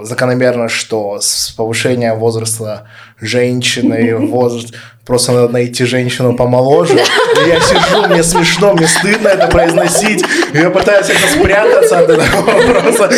[0.03, 2.87] закономерно, что с повышением возраста
[3.21, 6.95] женщины возраст просто надо найти женщину помоложе.
[6.95, 10.25] И я сижу, мне смешно, мне стыдно это произносить.
[10.53, 13.11] И я пытаюсь как-то спрятаться от этого вопроса.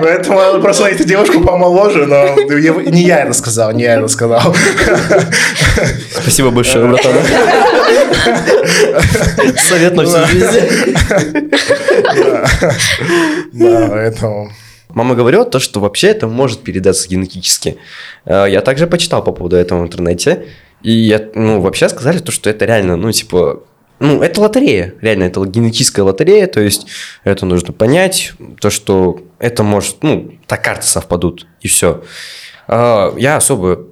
[0.00, 2.16] Поэтому надо просто найти девушку помоложе, но
[2.58, 4.54] я- не я это сказал, не я это сказал.
[6.10, 7.12] Спасибо большое, братан.
[9.68, 10.96] Совет на всю жизнь.
[13.52, 14.50] Да, поэтому...
[14.96, 17.76] Мама говорила то, что вообще это может передаться генетически.
[18.24, 20.46] Э, Я также почитал по поводу этого в интернете.
[20.82, 23.62] И я, ну, вообще сказали то, что это реально, ну, типа,
[24.00, 26.86] ну, это лотерея, реально, это генетическая лотерея, то есть
[27.24, 32.02] это нужно понять, то, что это может, ну, так карты совпадут, и все.
[32.68, 33.86] Я особо,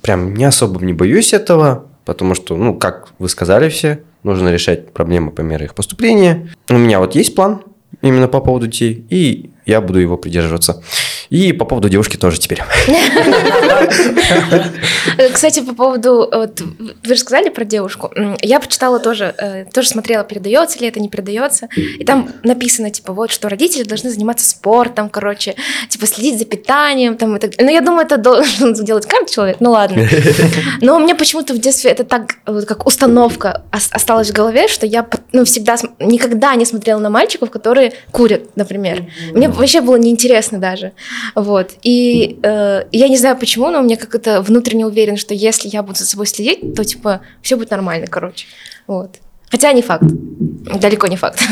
[0.00, 4.92] прям не особо не боюсь этого, Потому что, ну, как вы сказали все, нужно решать
[4.92, 6.50] проблемы по мере их поступления.
[6.68, 7.62] У меня вот есть план
[8.02, 10.82] именно по поводу детей, и я буду его придерживаться.
[11.30, 12.60] И по поводу девушки тоже теперь.
[15.32, 18.10] Кстати, по поводу, вот, вы же сказали про девушку.
[18.42, 21.68] Я почитала тоже, э, тоже смотрела, передается ли это, не передается.
[21.76, 25.54] И там написано, типа, вот, что родители должны заниматься спортом, короче,
[25.88, 27.16] типа, следить за питанием.
[27.16, 27.52] Там, и так.
[27.58, 30.08] Но я думаю, это должен делать каждый человек, ну ладно.
[30.80, 35.06] Но мне почему-то в детстве это так, вот, как установка осталась в голове, что я
[35.32, 39.04] ну, всегда, никогда не смотрела на мальчиков, которые курят, например.
[39.32, 40.92] Мне вообще было неинтересно даже.
[41.34, 41.72] Вот.
[41.82, 45.98] И э, я не знаю почему, но мне как-то внутренне уверен, что если я буду
[45.98, 48.46] за собой следить, то типа все будет нормально, короче.
[48.86, 49.16] Вот.
[49.50, 50.04] Хотя не факт.
[50.04, 51.42] Далеко не факт.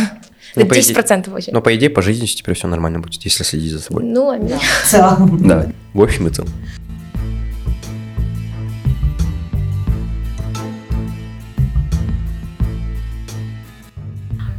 [0.57, 1.53] Ну, Это 10% идее, вообще.
[1.53, 4.03] Но по идее, по жизни теперь все нормально будет, если следить за собой.
[4.03, 4.59] Ну, аминь.
[4.85, 5.47] В целом.
[5.47, 6.49] Да, в общем и целом.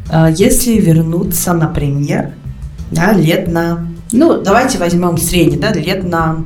[0.10, 2.34] А если вернуться, например,
[2.92, 6.44] да, лет на ну, давайте возьмем средний, да, лет на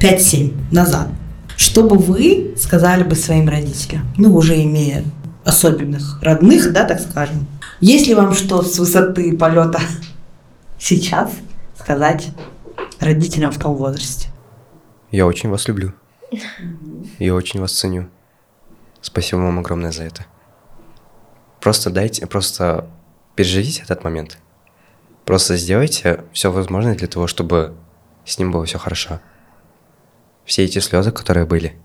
[0.00, 1.08] 5-7 назад.
[1.56, 5.04] Что бы вы сказали бы своим родителям, ну, уже имея
[5.44, 7.46] особенных родных, да, так скажем.
[7.80, 9.80] Есть ли вам что с высоты полета
[10.78, 11.32] сейчас
[11.78, 12.28] сказать
[13.00, 14.28] родителям в том возрасте?
[15.10, 15.92] Я очень вас люблю.
[17.18, 18.08] Я очень вас ценю.
[19.00, 20.26] Спасибо вам огромное за это.
[21.60, 22.88] Просто дайте, просто
[23.34, 24.38] переживите этот момент–
[25.28, 27.74] Просто сделайте все возможное для того, чтобы
[28.24, 29.20] с ним было все хорошо.
[30.46, 31.76] Все эти слезы, которые были,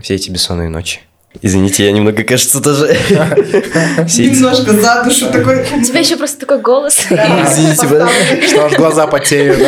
[0.00, 1.00] все эти бессонные ночи.
[1.40, 2.86] Извините, я немного, кажется, тоже...
[3.10, 5.62] Немножко за душу такой...
[5.80, 6.96] У тебя еще просто такой голос.
[7.10, 9.58] Извините, что аж глаза потеют?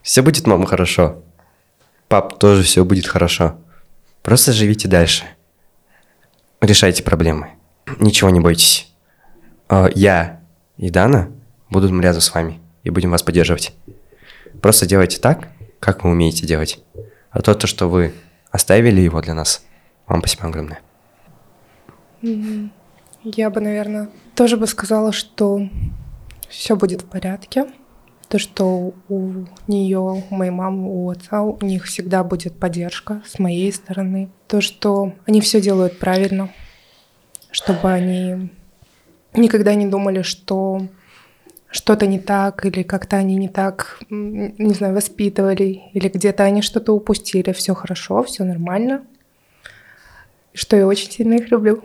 [0.00, 1.24] Все будет, мама, хорошо.
[2.06, 3.58] Пап, тоже все будет хорошо.
[4.22, 5.24] Просто живите дальше.
[6.60, 7.48] Решайте проблемы.
[7.98, 8.92] Ничего не бойтесь.
[9.68, 10.40] А, я
[10.76, 11.30] и Дана
[11.70, 13.74] будут рядом с вами и будем вас поддерживать.
[14.62, 15.48] Просто делайте так,
[15.80, 16.80] как вы умеете делать.
[17.30, 18.12] А то, то что вы
[18.50, 19.64] оставили его для нас,
[20.06, 20.80] вам спасибо огромное.
[23.22, 25.68] Я бы, наверное, тоже бы сказала, что
[26.48, 27.66] все будет в порядке.
[28.28, 33.38] То, что у нее, у моей мамы, у отца, у них всегда будет поддержка с
[33.38, 34.30] моей стороны.
[34.48, 36.50] То, что они все делают правильно,
[37.52, 38.50] чтобы они
[39.36, 40.82] никогда не думали, что
[41.70, 46.92] что-то не так, или как-то они не так, не знаю, воспитывали, или где-то они что-то
[46.92, 47.52] упустили.
[47.52, 49.04] Все хорошо, все нормально.
[50.54, 51.82] Что я очень сильно их люблю.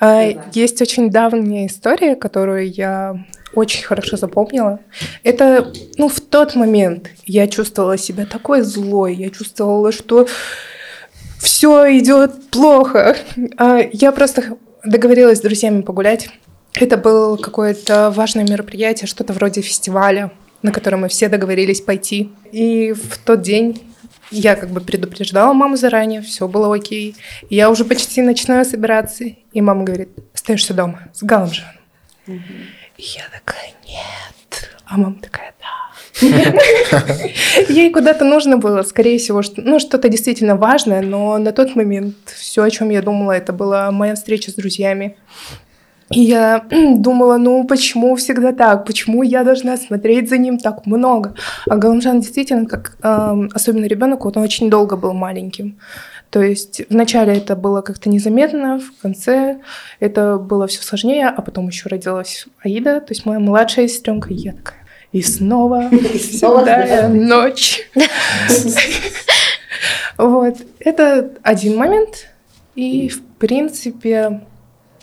[0.00, 4.80] А, есть очень давняя история, которую я очень хорошо запомнила.
[5.22, 10.26] Это, ну, в тот момент я чувствовала себя такой злой, я чувствовала, что
[11.38, 13.16] все идет плохо.
[13.58, 16.30] А, я просто договорилась с друзьями погулять.
[16.74, 22.32] Это было какое-то важное мероприятие, что-то вроде фестиваля, на который мы все договорились пойти.
[22.52, 23.82] И в тот день
[24.30, 27.14] я как бы предупреждала маму заранее, все было окей.
[27.48, 31.74] И я уже почти начинаю собираться, и мама говорит, остаешься дома с Галанжаном.
[32.26, 32.38] Угу.
[32.96, 34.70] И я такая, нет.
[34.86, 35.63] А мама такая, да.
[37.68, 42.62] Ей куда-то нужно было, скорее всего, ну, что-то действительно важное, но на тот момент все,
[42.62, 45.16] о чем я думала, это была моя встреча с друзьями.
[46.10, 48.84] И я думала, ну почему всегда так?
[48.84, 51.34] Почему я должна смотреть за ним так много?
[51.68, 55.78] А Галамжан действительно, как э, особенно ребенок, он очень долго был маленьким.
[56.30, 59.60] То есть вначале это было как-то незаметно, в конце
[60.00, 64.34] это было все сложнее, а потом еще родилась Аида, то есть моя младшая сестренка, и
[64.34, 64.83] я такая,
[65.14, 67.88] и снова седая ночь.
[70.18, 70.56] Вот.
[70.80, 72.28] Это один момент.
[72.74, 74.40] И, в принципе,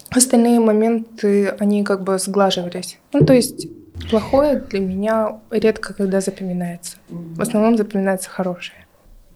[0.10, 3.00] остальные моменты, они как бы сглаживались.
[3.14, 3.68] Ну, то есть
[4.10, 6.98] плохое для меня редко когда запоминается.
[7.08, 8.86] В основном запоминается хорошее.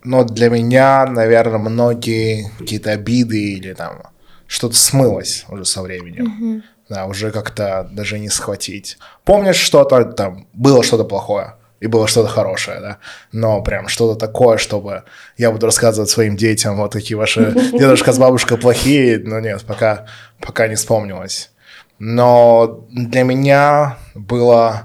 [0.04, 4.04] Но для меня, наверное, многие какие-то обиды или там
[4.46, 6.26] что-то смылось уже со временем.
[6.26, 6.75] Mm-hmm.
[6.89, 8.98] Да, уже как-то даже не схватить.
[9.24, 12.98] Помнишь что-то, там, было что-то плохое, и было что-то хорошее, да,
[13.32, 15.04] но прям что-то такое, чтобы
[15.38, 20.06] я буду рассказывать своим детям, вот такие ваши дедушка с бабушкой плохие, но нет, пока,
[20.39, 21.52] пока не вспомнилось.
[21.98, 24.84] Но для меня было,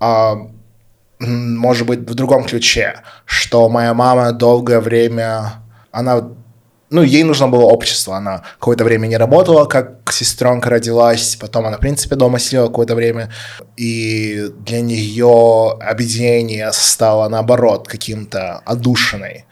[0.00, 0.36] а,
[1.20, 6.30] может быть, в другом ключе, что моя мама долгое время, она
[6.90, 8.16] ну, ей нужно было общество.
[8.16, 12.94] Она какое-то время не работала, как сестренка родилась, потом она, в принципе, дома сидела какое-то
[12.94, 13.30] время.
[13.76, 19.44] И для нее объединение стало, наоборот, каким-то одушиной.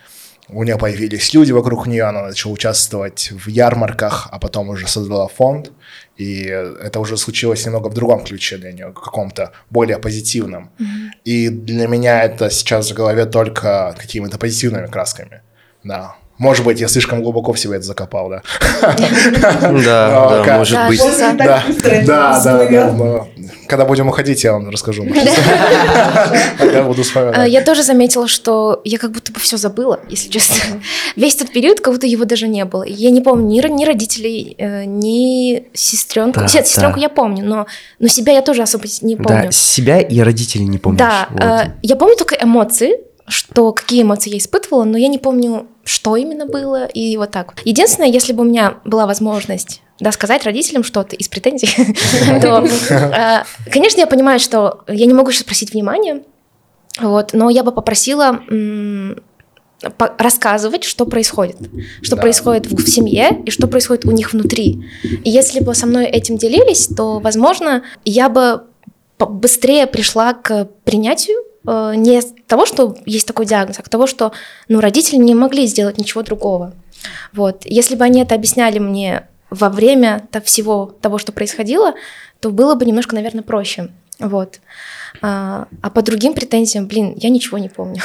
[0.48, 5.28] у нее появились люди вокруг нее, она начала участвовать в ярмарках, а потом уже создала
[5.28, 5.72] фонд.
[6.16, 10.70] И это уже случилось немного в другом ключе для нее, каком-то более позитивном.
[10.78, 11.08] Mm-hmm.
[11.24, 15.42] И для меня это сейчас в голове только какими-то позитивными красками.
[15.84, 16.16] Да.
[16.38, 18.42] Может быть, я слишком глубоко в себя это закопал, да?
[19.86, 21.00] Да, да, может быть.
[21.36, 21.64] Да,
[22.04, 23.26] да, да.
[23.68, 25.04] Когда будем уходить, я вам расскажу.
[25.04, 27.50] Я буду вспоминать.
[27.50, 30.80] Я тоже заметила, что я как будто бы все забыла, если честно.
[31.16, 32.84] Весь тот период, как будто его даже не было.
[32.84, 36.40] Я не помню ни родителей, э, ни сестренку.
[36.40, 37.66] Нет, сестренку я помню, но
[37.98, 39.44] но себя я тоже особо не помню.
[39.44, 40.98] Да, себя и родителей не помню.
[40.98, 45.66] Да, э, я помню только эмоции, что какие эмоции я испытывала, но я не помню,
[45.84, 47.54] что именно было, и вот так.
[47.64, 51.68] Единственное, если бы у меня была возможность да, сказать родителям что-то из претензий,
[52.40, 56.22] то, э, конечно, я понимаю, что я не могу сейчас просить внимания,
[57.00, 58.40] вот, но я бы попросила
[60.18, 61.56] рассказывать, что происходит,
[62.00, 62.22] что да.
[62.22, 64.84] происходит в, в семье и что происходит у них внутри.
[65.02, 68.62] И если бы со мной этим делились, то, возможно, я бы
[69.18, 74.32] быстрее пришла к принятию Э, не того, что есть такой диагноз, а к того, что
[74.68, 76.74] ну, родители не могли сделать ничего другого.
[77.32, 77.64] Вот.
[77.64, 81.94] Если бы они это объясняли мне во время всего того, что происходило,
[82.40, 83.90] то было бы немножко, наверное, проще.
[84.18, 84.60] Вот.
[85.22, 88.02] А, а по другим претензиям, блин, я ничего не помню.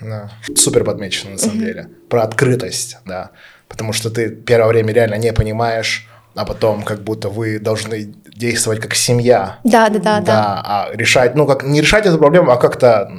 [0.00, 0.30] Да.
[0.54, 1.88] Супер подмечено, на самом деле.
[2.08, 3.30] Про открытость, да.
[3.66, 6.08] Потому что ты первое время реально не понимаешь,
[6.38, 9.58] а потом как будто вы должны действовать как семья.
[9.64, 10.20] Да, да, да, да.
[10.20, 13.10] Да, а решать, ну как не решать эту проблему, а как-то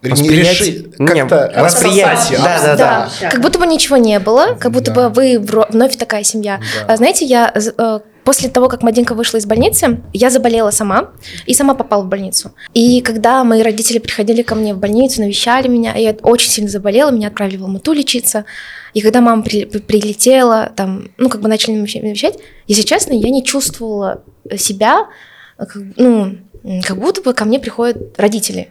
[0.00, 2.38] Восприятие, как-то восприятие.
[2.38, 3.30] Да, да, да, да.
[3.30, 5.10] Как будто бы ничего не было, как будто да.
[5.10, 6.60] бы вы вновь такая семья.
[6.86, 6.92] Да.
[6.92, 11.10] А, знаете, я э, после того, как Мадинка вышла из больницы, я заболела сама
[11.46, 12.52] и сама попала в больницу.
[12.74, 17.10] И когда мои родители приходили ко мне в больницу, навещали меня, я очень сильно заболела,
[17.10, 18.44] меня отправили в Алмату лечиться.
[18.94, 23.44] И когда мама при, прилетела, там, ну, как бы начали навещать, если честно, я не
[23.44, 24.22] чувствовала
[24.56, 25.08] себя,
[25.56, 26.36] как, ну,
[26.84, 28.68] как будто бы ко мне приходят родители.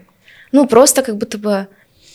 [0.52, 1.68] Ну, просто как будто бы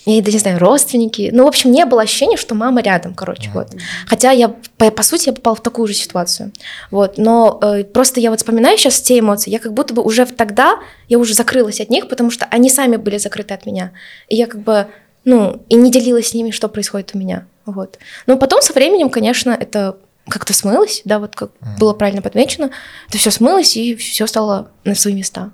[0.05, 1.31] я не знаю, родственники.
[1.33, 3.55] Ну, в общем, не было ощущения, что мама рядом, короче, mm-hmm.
[3.55, 3.69] вот.
[4.07, 6.53] Хотя я, по, по сути, я попала в такую же ситуацию,
[6.91, 7.19] вот.
[7.19, 10.81] Но э, просто я вот вспоминаю сейчас те эмоции, я как будто бы уже тогда,
[11.09, 13.93] я уже закрылась от них, потому что они сами были закрыты от меня.
[14.29, 14.89] И я как бы,
[15.25, 17.47] ну, и не делилась с ними, что происходит у меня.
[17.67, 17.99] Вот.
[18.27, 19.97] Но потом со временем, конечно, это
[20.29, 21.79] как-то смылось, да, вот как mm.
[21.79, 22.71] было правильно подмечено,
[23.09, 25.53] это все смылось и все стало на свои места.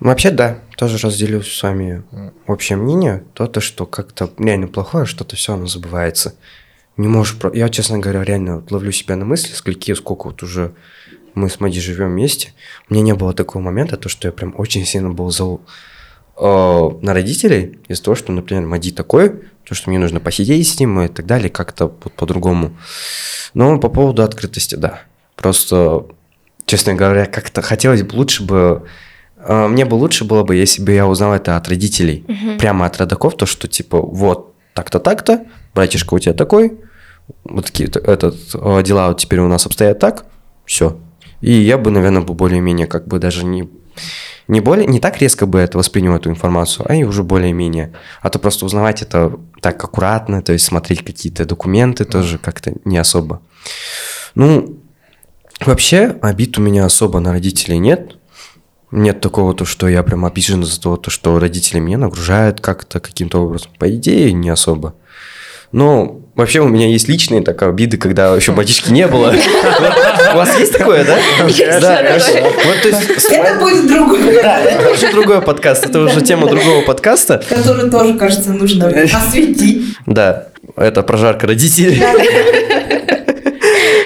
[0.00, 2.02] Вообще, да, тоже разделю с вами
[2.46, 3.24] общее мнение.
[3.32, 6.34] То, то что как-то реально плохое, что-то все равно забывается.
[6.96, 7.38] Не можешь...
[7.38, 7.54] Про...
[7.54, 10.74] Я, честно говоря, реально вот ловлю себя на мысли, скольки, сколько вот уже
[11.34, 12.52] мы с Мади живем вместе.
[12.88, 15.58] У меня не было такого момента, то, что я прям очень сильно был э,
[16.38, 21.00] на родителей из-за того, что, например, Мади такой, то, что мне нужно посидеть с ним
[21.00, 22.76] и так далее, как-то по-другому.
[23.54, 25.00] Но по поводу открытости, да.
[25.34, 26.06] Просто,
[26.66, 28.86] честно говоря, как-то хотелось бы лучше бы...
[29.38, 32.58] Э, мне бы лучше было бы, если бы я узнал это от родителей, угу.
[32.58, 36.78] прямо от родаков, то, что типа вот так-то, так-то, братишка у тебя такой,
[37.44, 40.26] вот такие этот, э, дела вот теперь у нас обстоят так,
[40.64, 40.98] все.
[41.40, 43.68] И я бы, наверное, бы более-менее как бы даже не
[44.48, 47.92] не, более, не так резко бы это воспринял эту информацию, а и уже более-менее.
[48.20, 52.98] А то просто узнавать это так аккуратно, то есть смотреть какие-то документы тоже как-то не
[52.98, 53.40] особо.
[54.34, 54.78] Ну,
[55.64, 58.16] вообще обид у меня особо на родителей нет.
[58.92, 63.00] Нет такого, то, что я прям обижен за то, то, что родители меня нагружают как-то
[63.00, 63.72] каким-то образом.
[63.78, 64.94] По идее, не особо.
[65.72, 69.34] Но вообще у меня есть личные так обиды, когда еще батюшки не было.
[70.32, 71.18] У вас есть такое, да?
[71.80, 74.40] Да, Это будет другой.
[74.42, 75.86] Да, это уже другой подкаст.
[75.86, 77.42] Это уже тема другого подкаста.
[77.48, 79.96] Который тоже, кажется, нужно осветить.
[80.06, 82.02] Да, это прожарка родителей.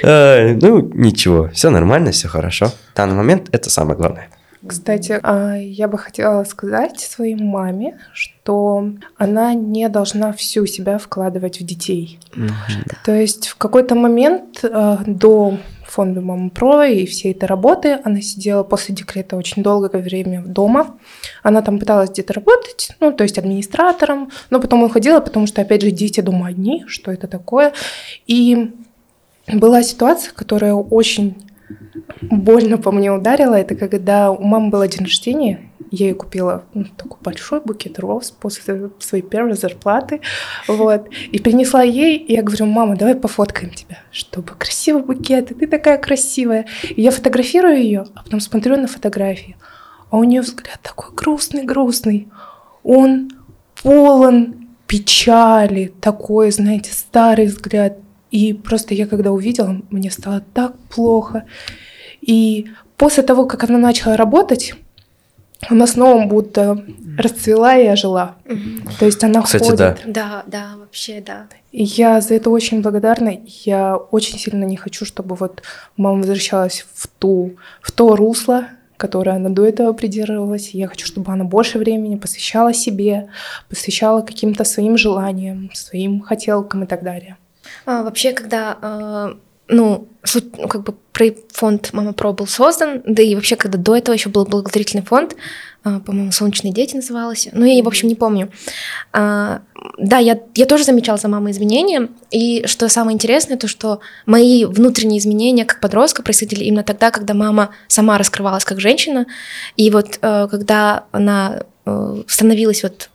[0.02, 2.72] Ну, ничего, все нормально, все хорошо.
[2.94, 4.28] В данный момент это самое главное.
[4.66, 11.60] Кстати, а, я бы хотела сказать своей маме, что она не должна всю себя вкладывать
[11.60, 12.18] в детей.
[12.34, 12.96] Mm-hmm.
[13.04, 15.56] То есть в какой-то момент а, до
[15.90, 20.98] фонда Мама Про и всей этой работы она сидела после декрета очень долгое время дома.
[21.42, 25.82] Она там пыталась где-то работать, ну, то есть администратором, но потом уходила, потому что, опять
[25.82, 27.72] же, дети дома одни, что это такое.
[28.26, 28.72] И
[29.48, 31.36] была ситуация, которая очень
[32.22, 36.84] больно по мне ударило, это когда у мамы был день рождения, я ей купила ну,
[36.96, 40.20] такой большой букет роз после своей первой зарплаты,
[40.68, 45.54] вот, и принесла ей, и я говорю, мама, давай пофоткаем тебя, чтобы красивый букет, и
[45.54, 46.66] ты такая красивая.
[46.88, 49.56] И я фотографирую ее, а потом смотрю на фотографии,
[50.10, 52.28] а у нее взгляд такой грустный-грустный,
[52.82, 53.30] он
[53.82, 57.98] полон печали, такой, знаете, старый взгляд.
[58.30, 61.44] И просто я когда увидела, мне стало так плохо.
[62.20, 64.74] И после того, как она начала работать,
[65.68, 66.84] она снова будто
[67.18, 68.36] расцвела и ожила.
[68.46, 68.82] Мгм.
[68.98, 69.78] То есть она Кстати, ходит.
[69.78, 69.96] да.
[70.06, 71.46] Да, да, вообще, да.
[71.72, 73.40] И я за это очень благодарна.
[73.46, 75.62] Я очень сильно не хочу, чтобы вот
[75.96, 78.64] мама возвращалась в ту, в то русло,
[78.96, 80.70] которое она до этого придерживалась.
[80.70, 83.28] Я хочу, чтобы она больше времени посвящала себе,
[83.68, 87.36] посвящала каким-то своим желаниям, своим хотелкам и так далее.
[87.86, 89.34] А, вообще, когда, э,
[89.68, 90.94] ну, ну, как бы
[91.52, 95.36] фонд Мама Про был создан, да и вообще, когда до этого еще был благотворительный фонд,
[95.84, 98.50] э, по-моему, «Солнечные дети» называлось, ну, я, в общем, не помню.
[99.12, 99.60] А,
[99.98, 104.64] да, я, я тоже замечала за мамой изменения, и что самое интересное, то, что мои
[104.64, 109.26] внутренние изменения как подростка происходили именно тогда, когда мама сама раскрывалась как женщина,
[109.76, 113.10] и вот э, когда она э, становилась вот,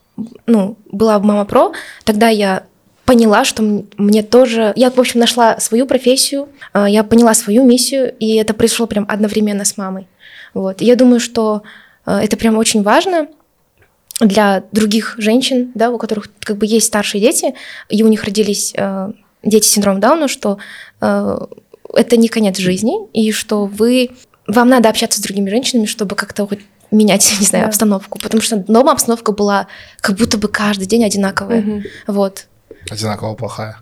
[0.46, 2.64] ну, была в Мама Про, тогда я
[3.06, 3.64] поняла, что
[3.98, 4.74] мне тоже...
[4.76, 9.06] Я, в общем, нашла свою профессию, а, я поняла свою миссию, и это произошло прям
[9.08, 10.08] одновременно с мамой.
[10.54, 10.82] Вот.
[10.82, 11.64] И я думаю, что
[12.06, 13.28] а, это прям очень важно
[14.20, 17.54] для других женщин, да, у которых как бы есть старшие дети,
[17.90, 19.12] и у них родились а,
[19.44, 20.58] дети с синдромом Дауна, что
[21.00, 21.48] а,
[21.94, 24.12] это не конец жизни, и что вы...
[24.48, 26.60] Вам надо общаться с другими женщинами, чтобы как-то хоть
[26.92, 27.70] менять, не знаю, Да.
[27.70, 29.68] обстановку, потому что дома обстановка была
[30.02, 31.62] как будто бы каждый день одинаковая.
[31.62, 31.84] Мгм.
[32.08, 32.48] Вот.
[32.90, 33.78] Одинаково плохая.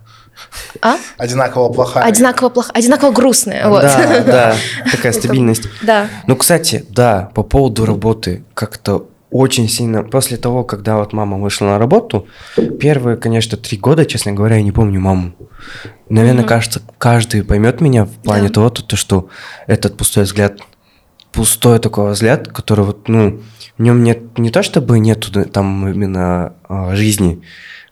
[0.82, 0.96] А?
[1.16, 2.04] Одинаково плохая.
[2.04, 3.68] Одинаково плохо, одинаково грустная.
[3.68, 3.82] Вот.
[3.82, 4.56] Да, да,
[4.90, 5.68] такая стабильность.
[5.82, 6.08] Да.
[6.26, 10.02] Ну, кстати, да, по поводу работы, как-то очень сильно...
[10.04, 12.26] После того, когда вот мама вышла на работу,
[12.80, 15.32] первые, конечно, три года, честно говоря, я не помню маму.
[16.08, 16.48] Наверное, Мгм.
[16.48, 18.54] кажется, каждый поймет меня в плане Да.
[18.54, 19.28] того, то, то, что
[19.66, 20.58] этот пустой взгляд,
[21.32, 23.40] пустой такой взгляд, который вот, ну,
[23.76, 27.42] в нем нет, не то чтобы нету там именно а, жизни,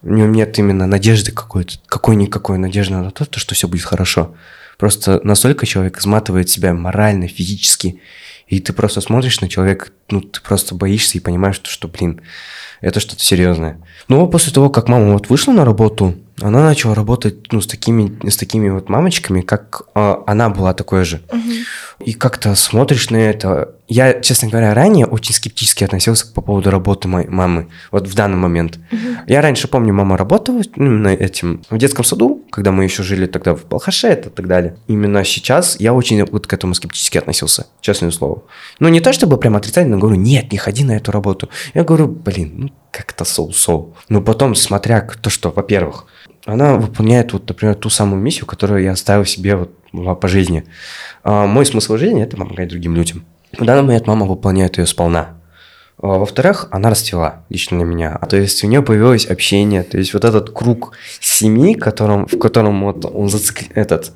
[0.02, 4.34] в нем нет именно надежды какой-то, какой-никакой надежды на то, то, что все будет хорошо.
[4.78, 8.00] Просто настолько человек изматывает себя морально, физически,
[8.48, 12.20] и ты просто смотришь на человека, ну, ты просто боишься и понимаешь, что, что блин,
[12.80, 13.78] это что-то серьезное.
[14.08, 17.66] Ну, а после того, как мама вот вышла на работу, она начала работать, ну, с
[17.66, 21.22] такими, с такими вот мамочками, как а, она была такой же.
[22.00, 23.76] И как-то смотришь на это.
[23.86, 27.68] Я, честно говоря, ранее очень скептически относился по поводу работы моей мамы.
[27.90, 28.78] Вот в данный момент.
[29.28, 33.26] Я раньше помню, мама работала ну, именно этим в детском саду, когда мы еще жили
[33.26, 34.76] тогда в Балхаше и так далее.
[34.88, 38.42] Именно сейчас я очень вот к этому скептически относился, честное слово.
[38.80, 41.50] Ну, не то чтобы прям отрицательно говорю, нет, не ходи на эту работу.
[41.74, 43.96] Я говорю, блин, ну, как-то соу-соу.
[44.08, 46.06] Но потом, смотря то, что, во-первых,
[46.44, 50.64] она выполняет, вот, например, ту самую миссию, которую я оставил себе вот по жизни.
[51.24, 53.24] А, мой смысл жизни– это помогать другим людям.
[53.58, 55.38] В данный момент мама выполняет ее сполна.
[55.98, 58.18] А, Во-вторых, она расцвела лично для меня.
[58.28, 62.82] То есть у нее появилось общение, то есть вот этот круг семьи, которым, в котором
[62.84, 64.12] вот он зацикли- этот,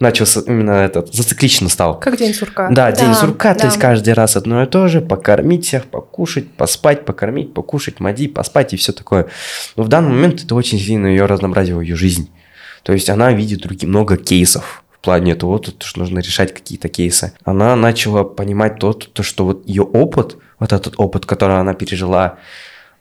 [0.00, 2.00] начался именно этот, зациклично стал.
[2.00, 2.68] Как день сурка.
[2.70, 3.66] Да, день Да, сурка, то да.
[3.66, 8.74] есть каждый раз одно и то же, покормить всех, покушать, поспать, покормить, покушать, моди, поспать
[8.74, 9.26] и все такое.
[9.76, 12.30] Но в данный момент это очень сильно ее разнообразило, ее жизнь.
[12.82, 17.32] То есть она видит другие, много кейсов плане того, то, что нужно решать какие-то кейсы.
[17.42, 22.36] Она начала понимать то, то, что вот ее опыт, вот этот опыт, который она пережила,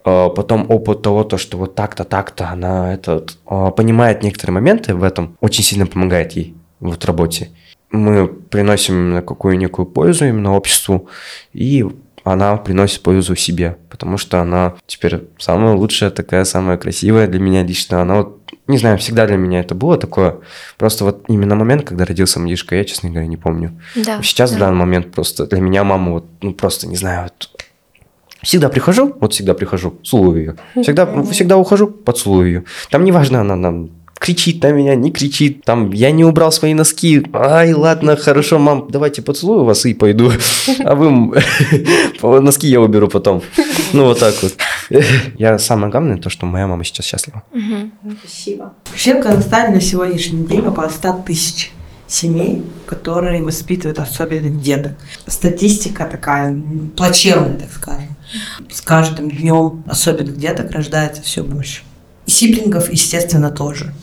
[0.05, 4.95] э, потом опыт того, то, что вот так-то, так-то она этот, э, понимает некоторые моменты
[4.95, 7.49] в этом, очень сильно помогает ей вот в работе.
[7.91, 11.09] Мы приносим именно какую-никакую пользу именно обществу,
[11.51, 11.85] и
[12.23, 17.63] она приносит пользу себе, потому что она теперь самая лучшая, такая самая красивая для меня
[17.63, 18.01] лично.
[18.01, 18.36] Она вот,
[18.67, 20.37] не знаю, всегда для меня это было такое.
[20.77, 23.79] Просто вот именно момент, когда родился Мишка, я, честно говоря, не помню.
[23.95, 24.21] Да.
[24.21, 24.61] Сейчас в да.
[24.61, 27.49] данный момент просто для меня мама вот, ну просто не знаю, вот,
[28.43, 30.55] всегда прихожу, вот всегда прихожу, целую ее.
[30.81, 32.63] Всегда, всегда ухожу, поцелую ее.
[32.89, 33.89] Там неважно, она нам
[34.19, 38.87] кричит на меня, не кричит, там я не убрал свои носки, ай, ладно, хорошо, мам,
[38.89, 40.31] давайте поцелую вас и пойду,
[40.83, 41.33] а вы
[42.41, 43.41] носки я уберу потом.
[43.93, 44.53] Ну вот так вот.
[45.37, 47.43] Я самое главное то, что моя мама сейчас счастлива.
[48.19, 48.73] Спасибо.
[48.89, 51.71] Вообще в Казахстане на сегодняшний день около 100 тысяч
[52.07, 54.93] семей, которые воспитывают особенно деток.
[55.27, 56.57] Статистика такая
[56.95, 58.15] плачевная, так скажем.
[58.71, 61.81] С каждым днем особенных деток рождается все больше.
[62.25, 63.93] И сиблингов, естественно, тоже.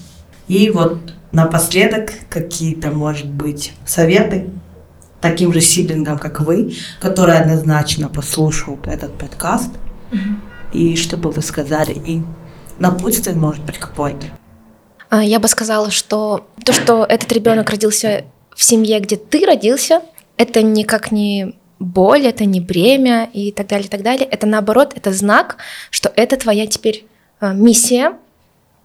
[0.49, 0.99] И вот
[1.33, 4.51] напоследок какие-то, может быть, советы
[5.21, 9.71] таким же сиблингам, как вы, которые однозначно послушают этот подкаст,
[10.73, 12.27] и что бы вы сказали им?
[12.79, 14.27] Напутствие, может быть, какое-то.
[15.09, 18.25] А, Я бы сказала, что то, что этот ребенок родился
[18.55, 20.03] в семье, где ты родился,
[20.37, 24.27] это никак не боль, это не бремя и так далее, и так далее.
[24.27, 25.57] Это наоборот, это знак,
[25.91, 27.07] что это твоя теперь
[27.41, 28.15] а, миссия,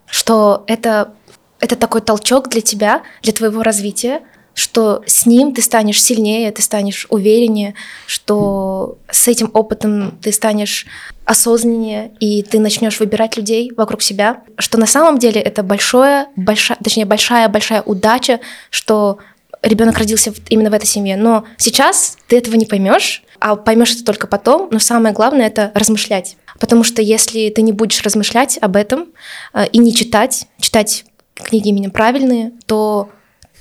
[0.06, 1.14] что это,
[1.60, 4.22] это такой толчок для тебя, для твоего развития,
[4.54, 7.76] что с ним ты станешь сильнее, ты станешь увереннее,
[8.08, 10.86] что с этим опытом ты станешь
[11.24, 16.78] осознаннее, и ты начнешь выбирать людей вокруг себя, что на самом деле это большое, большая,
[16.84, 18.40] точнее большая-большая удача,
[18.70, 19.20] что
[19.62, 21.18] ребенок родился именно в этой семье.
[21.18, 24.70] Но сейчас ты этого не поймешь, а поймешь это только потом.
[24.72, 26.36] Но самое главное это размышлять.
[26.60, 29.08] Потому что если ты не будешь размышлять об этом
[29.54, 31.06] э, и не читать, читать
[31.44, 33.10] книги именно правильные, то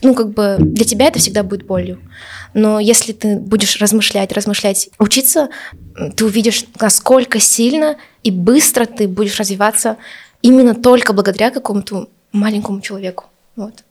[0.02, 2.00] ну, как бы для тебя это всегда будет болью.
[2.54, 5.48] Но если ты будешь размышлять, размышлять, учиться,
[6.16, 9.96] ты увидишь, насколько сильно и быстро ты будешь развиваться
[10.42, 13.24] именно только благодаря какому-то маленькому человеку.
[13.56, 13.84] Вот.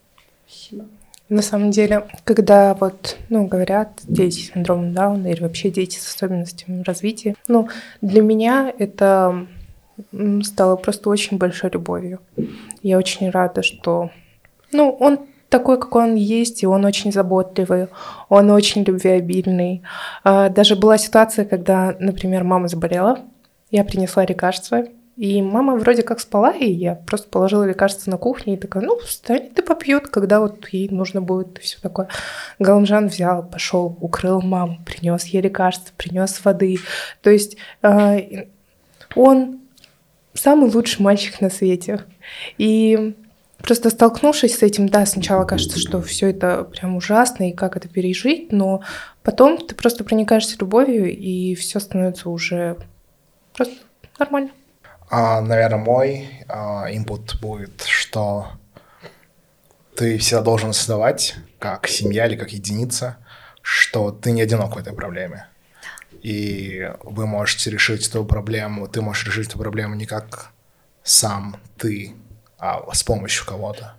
[1.28, 6.14] На самом деле, когда вот, ну, говорят дети с синдромом Дауна или вообще дети с
[6.14, 7.68] особенностями развития, ну,
[8.00, 9.46] для меня это
[10.42, 12.20] стало просто очень большой любовью.
[12.82, 14.10] Я очень рада, что,
[14.72, 17.88] ну, он такой, какой он есть, и он очень заботливый,
[18.28, 19.82] он очень любвеобильный.
[20.24, 23.20] А, даже была ситуация, когда, например, мама заболела,
[23.70, 24.84] я принесла лекарство,
[25.16, 28.98] и мама вроде как спала, и я просто положила лекарство на кухне и такая, ну,
[29.00, 32.08] встань, ты попьет, когда вот ей нужно будет, и все такое.
[32.60, 36.78] Галамжан взял, пошел, укрыл маму, принес ей лекарство, принес воды.
[37.20, 38.44] То есть э,
[39.16, 39.58] он
[40.38, 42.04] самый лучший мальчик на свете.
[42.56, 43.14] И
[43.58, 47.88] Просто столкнувшись с этим, да, сначала кажется, что все это прям ужасно и как это
[47.88, 48.82] пережить, но
[49.24, 52.76] потом ты просто проникаешься любовью, и все становится уже
[53.54, 53.74] просто
[54.18, 54.50] нормально.
[55.10, 58.46] А, наверное, мой а, инпут будет, что
[59.96, 63.16] ты всегда должен создавать, как семья или как единица,
[63.60, 65.47] что ты не одинок в этой проблеме.
[66.22, 70.50] И вы можете решить эту проблему, ты можешь решить эту проблему не как
[71.02, 72.14] сам ты,
[72.58, 73.94] а с помощью кого-то.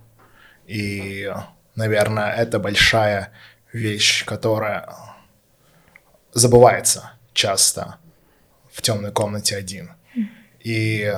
[0.66, 1.32] И,
[1.74, 3.32] наверное, это большая
[3.72, 4.94] вещь, которая
[6.32, 7.96] забывается часто
[8.70, 9.92] в темной комнате один.
[10.60, 11.12] И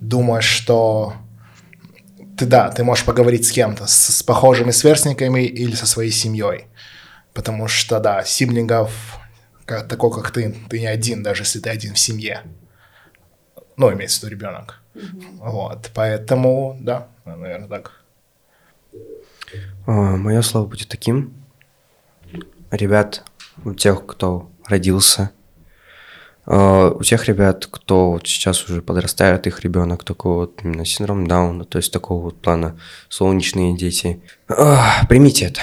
[0.00, 1.14] думаешь, что
[2.36, 6.66] ты да, ты можешь поговорить с кем-то, с, с похожими сверстниками или со своей семьей.
[7.32, 9.20] Потому что, да, сиблингов,
[9.64, 12.42] как, такой, как ты, ты не один, даже если ты один в семье.
[13.76, 14.80] Ну, имеется в виду ребенок.
[15.38, 18.02] Вот, поэтому, да, наверное, так.
[19.86, 21.34] А, Мое слово будет таким.
[22.70, 23.24] Ребят,
[23.64, 25.30] у тех, кто родился,
[26.44, 31.26] а, у тех ребят, кто вот сейчас уже подрастает, их ребенок такой вот именно синдром
[31.26, 34.22] Дауна, то есть такого вот плана солнечные дети.
[34.48, 35.60] А, примите это.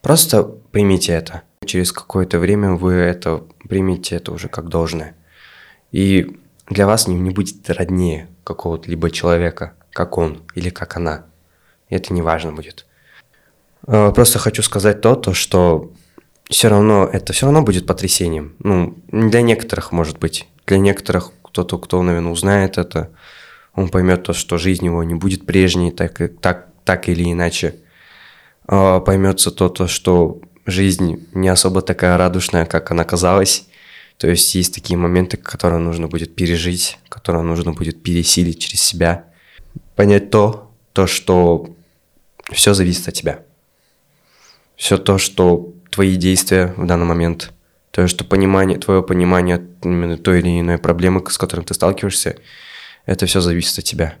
[0.00, 1.42] Просто примите это.
[1.64, 5.14] Через какое-то время вы это примите это уже как должное.
[5.92, 6.38] И
[6.68, 11.26] для вас не, не будет роднее какого-то либо человека, как он или как она.
[11.88, 12.86] И это не важно будет.
[13.86, 15.92] А, просто хочу сказать то, то что
[16.48, 18.54] все равно это все равно будет потрясением.
[18.58, 20.48] Ну, для некоторых, может быть.
[20.66, 23.10] Для некоторых, кто-то, кто, наверное, узнает это,
[23.74, 27.76] он поймет то, что жизнь его не будет прежней, так, так, так или иначе.
[28.66, 33.66] А, поймется то, то, что жизнь не особо такая радушная, как она казалась.
[34.18, 39.24] То есть есть такие моменты, которые нужно будет пережить, которые нужно будет пересилить через себя.
[39.96, 41.74] Понять то, то, что
[42.52, 43.42] все зависит от тебя.
[44.76, 47.52] Все то, что твои действия в данный момент,
[47.90, 52.36] то, что понимание, твое понимание именно той или иной проблемы, с которой ты сталкиваешься,
[53.06, 54.14] это все зависит от тебя.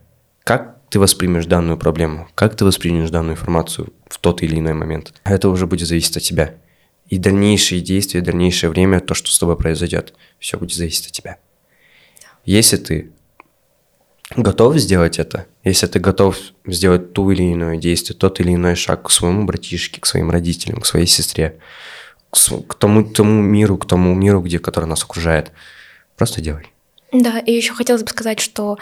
[0.44, 5.14] Как ты воспримешь данную проблему, как ты воспримешь данную информацию в тот или иной момент,
[5.24, 6.54] это уже будет зависеть от тебя.
[7.08, 11.38] И дальнейшие действия, дальнейшее время, то, что с тобой произойдет, все будет зависеть от тебя.
[12.44, 13.10] Если ты
[14.36, 16.36] готов сделать это, если ты готов
[16.66, 20.82] сделать ту или иное действие, тот или иной шаг к своему братишке, к своим родителям,
[20.82, 21.58] к своей сестре,
[22.30, 25.52] к тому, к тому миру, к тому миру, где, который нас окружает,
[26.18, 26.66] просто делай.
[27.12, 28.78] Да, и еще хотелось бы сказать, что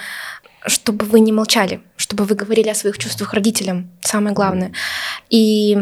[0.67, 4.73] чтобы вы не молчали, чтобы вы говорили о своих чувствах родителям, самое главное.
[5.31, 5.79] И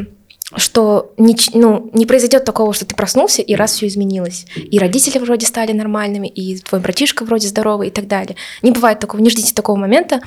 [0.57, 4.47] что не, ну, не произойдет такого, что ты проснулся, и раз все изменилось.
[4.57, 8.37] И родители вроде стали нормальными, и твой братишка вроде здоровый и так далее.
[8.63, 10.23] Не бывает такого, не ждите такого момента.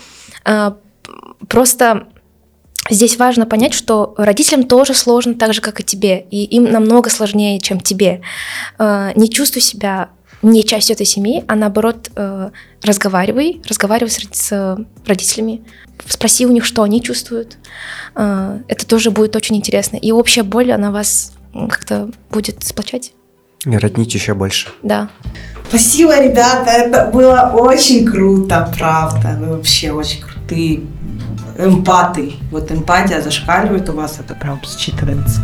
[0.46, 0.78] А,
[1.48, 2.08] просто
[2.90, 7.10] здесь важно понять, что родителям тоже сложно так же, как и тебе, и им намного
[7.10, 8.22] сложнее, чем тебе.
[8.78, 10.12] А, не чувствуй себя
[10.44, 12.50] не частью этой семьи, а наоборот э,
[12.84, 15.62] разговаривай, разговаривай с, с родителями,
[16.08, 17.58] спроси у них, что они чувствуют.
[18.16, 19.98] Э, это тоже будет очень интересно.
[19.98, 23.14] И общая боль, она вас как-то будет сплочать.
[23.66, 24.70] И роднить еще больше.
[24.82, 25.10] Да.
[25.70, 29.38] Спасибо, ребята, это было очень круто, правда.
[29.40, 30.78] Вы вообще очень крутые.
[30.78, 30.84] ты
[31.58, 32.34] эмпаты.
[32.52, 35.40] Вот эмпатия зашкаливает у вас, это прям считывается.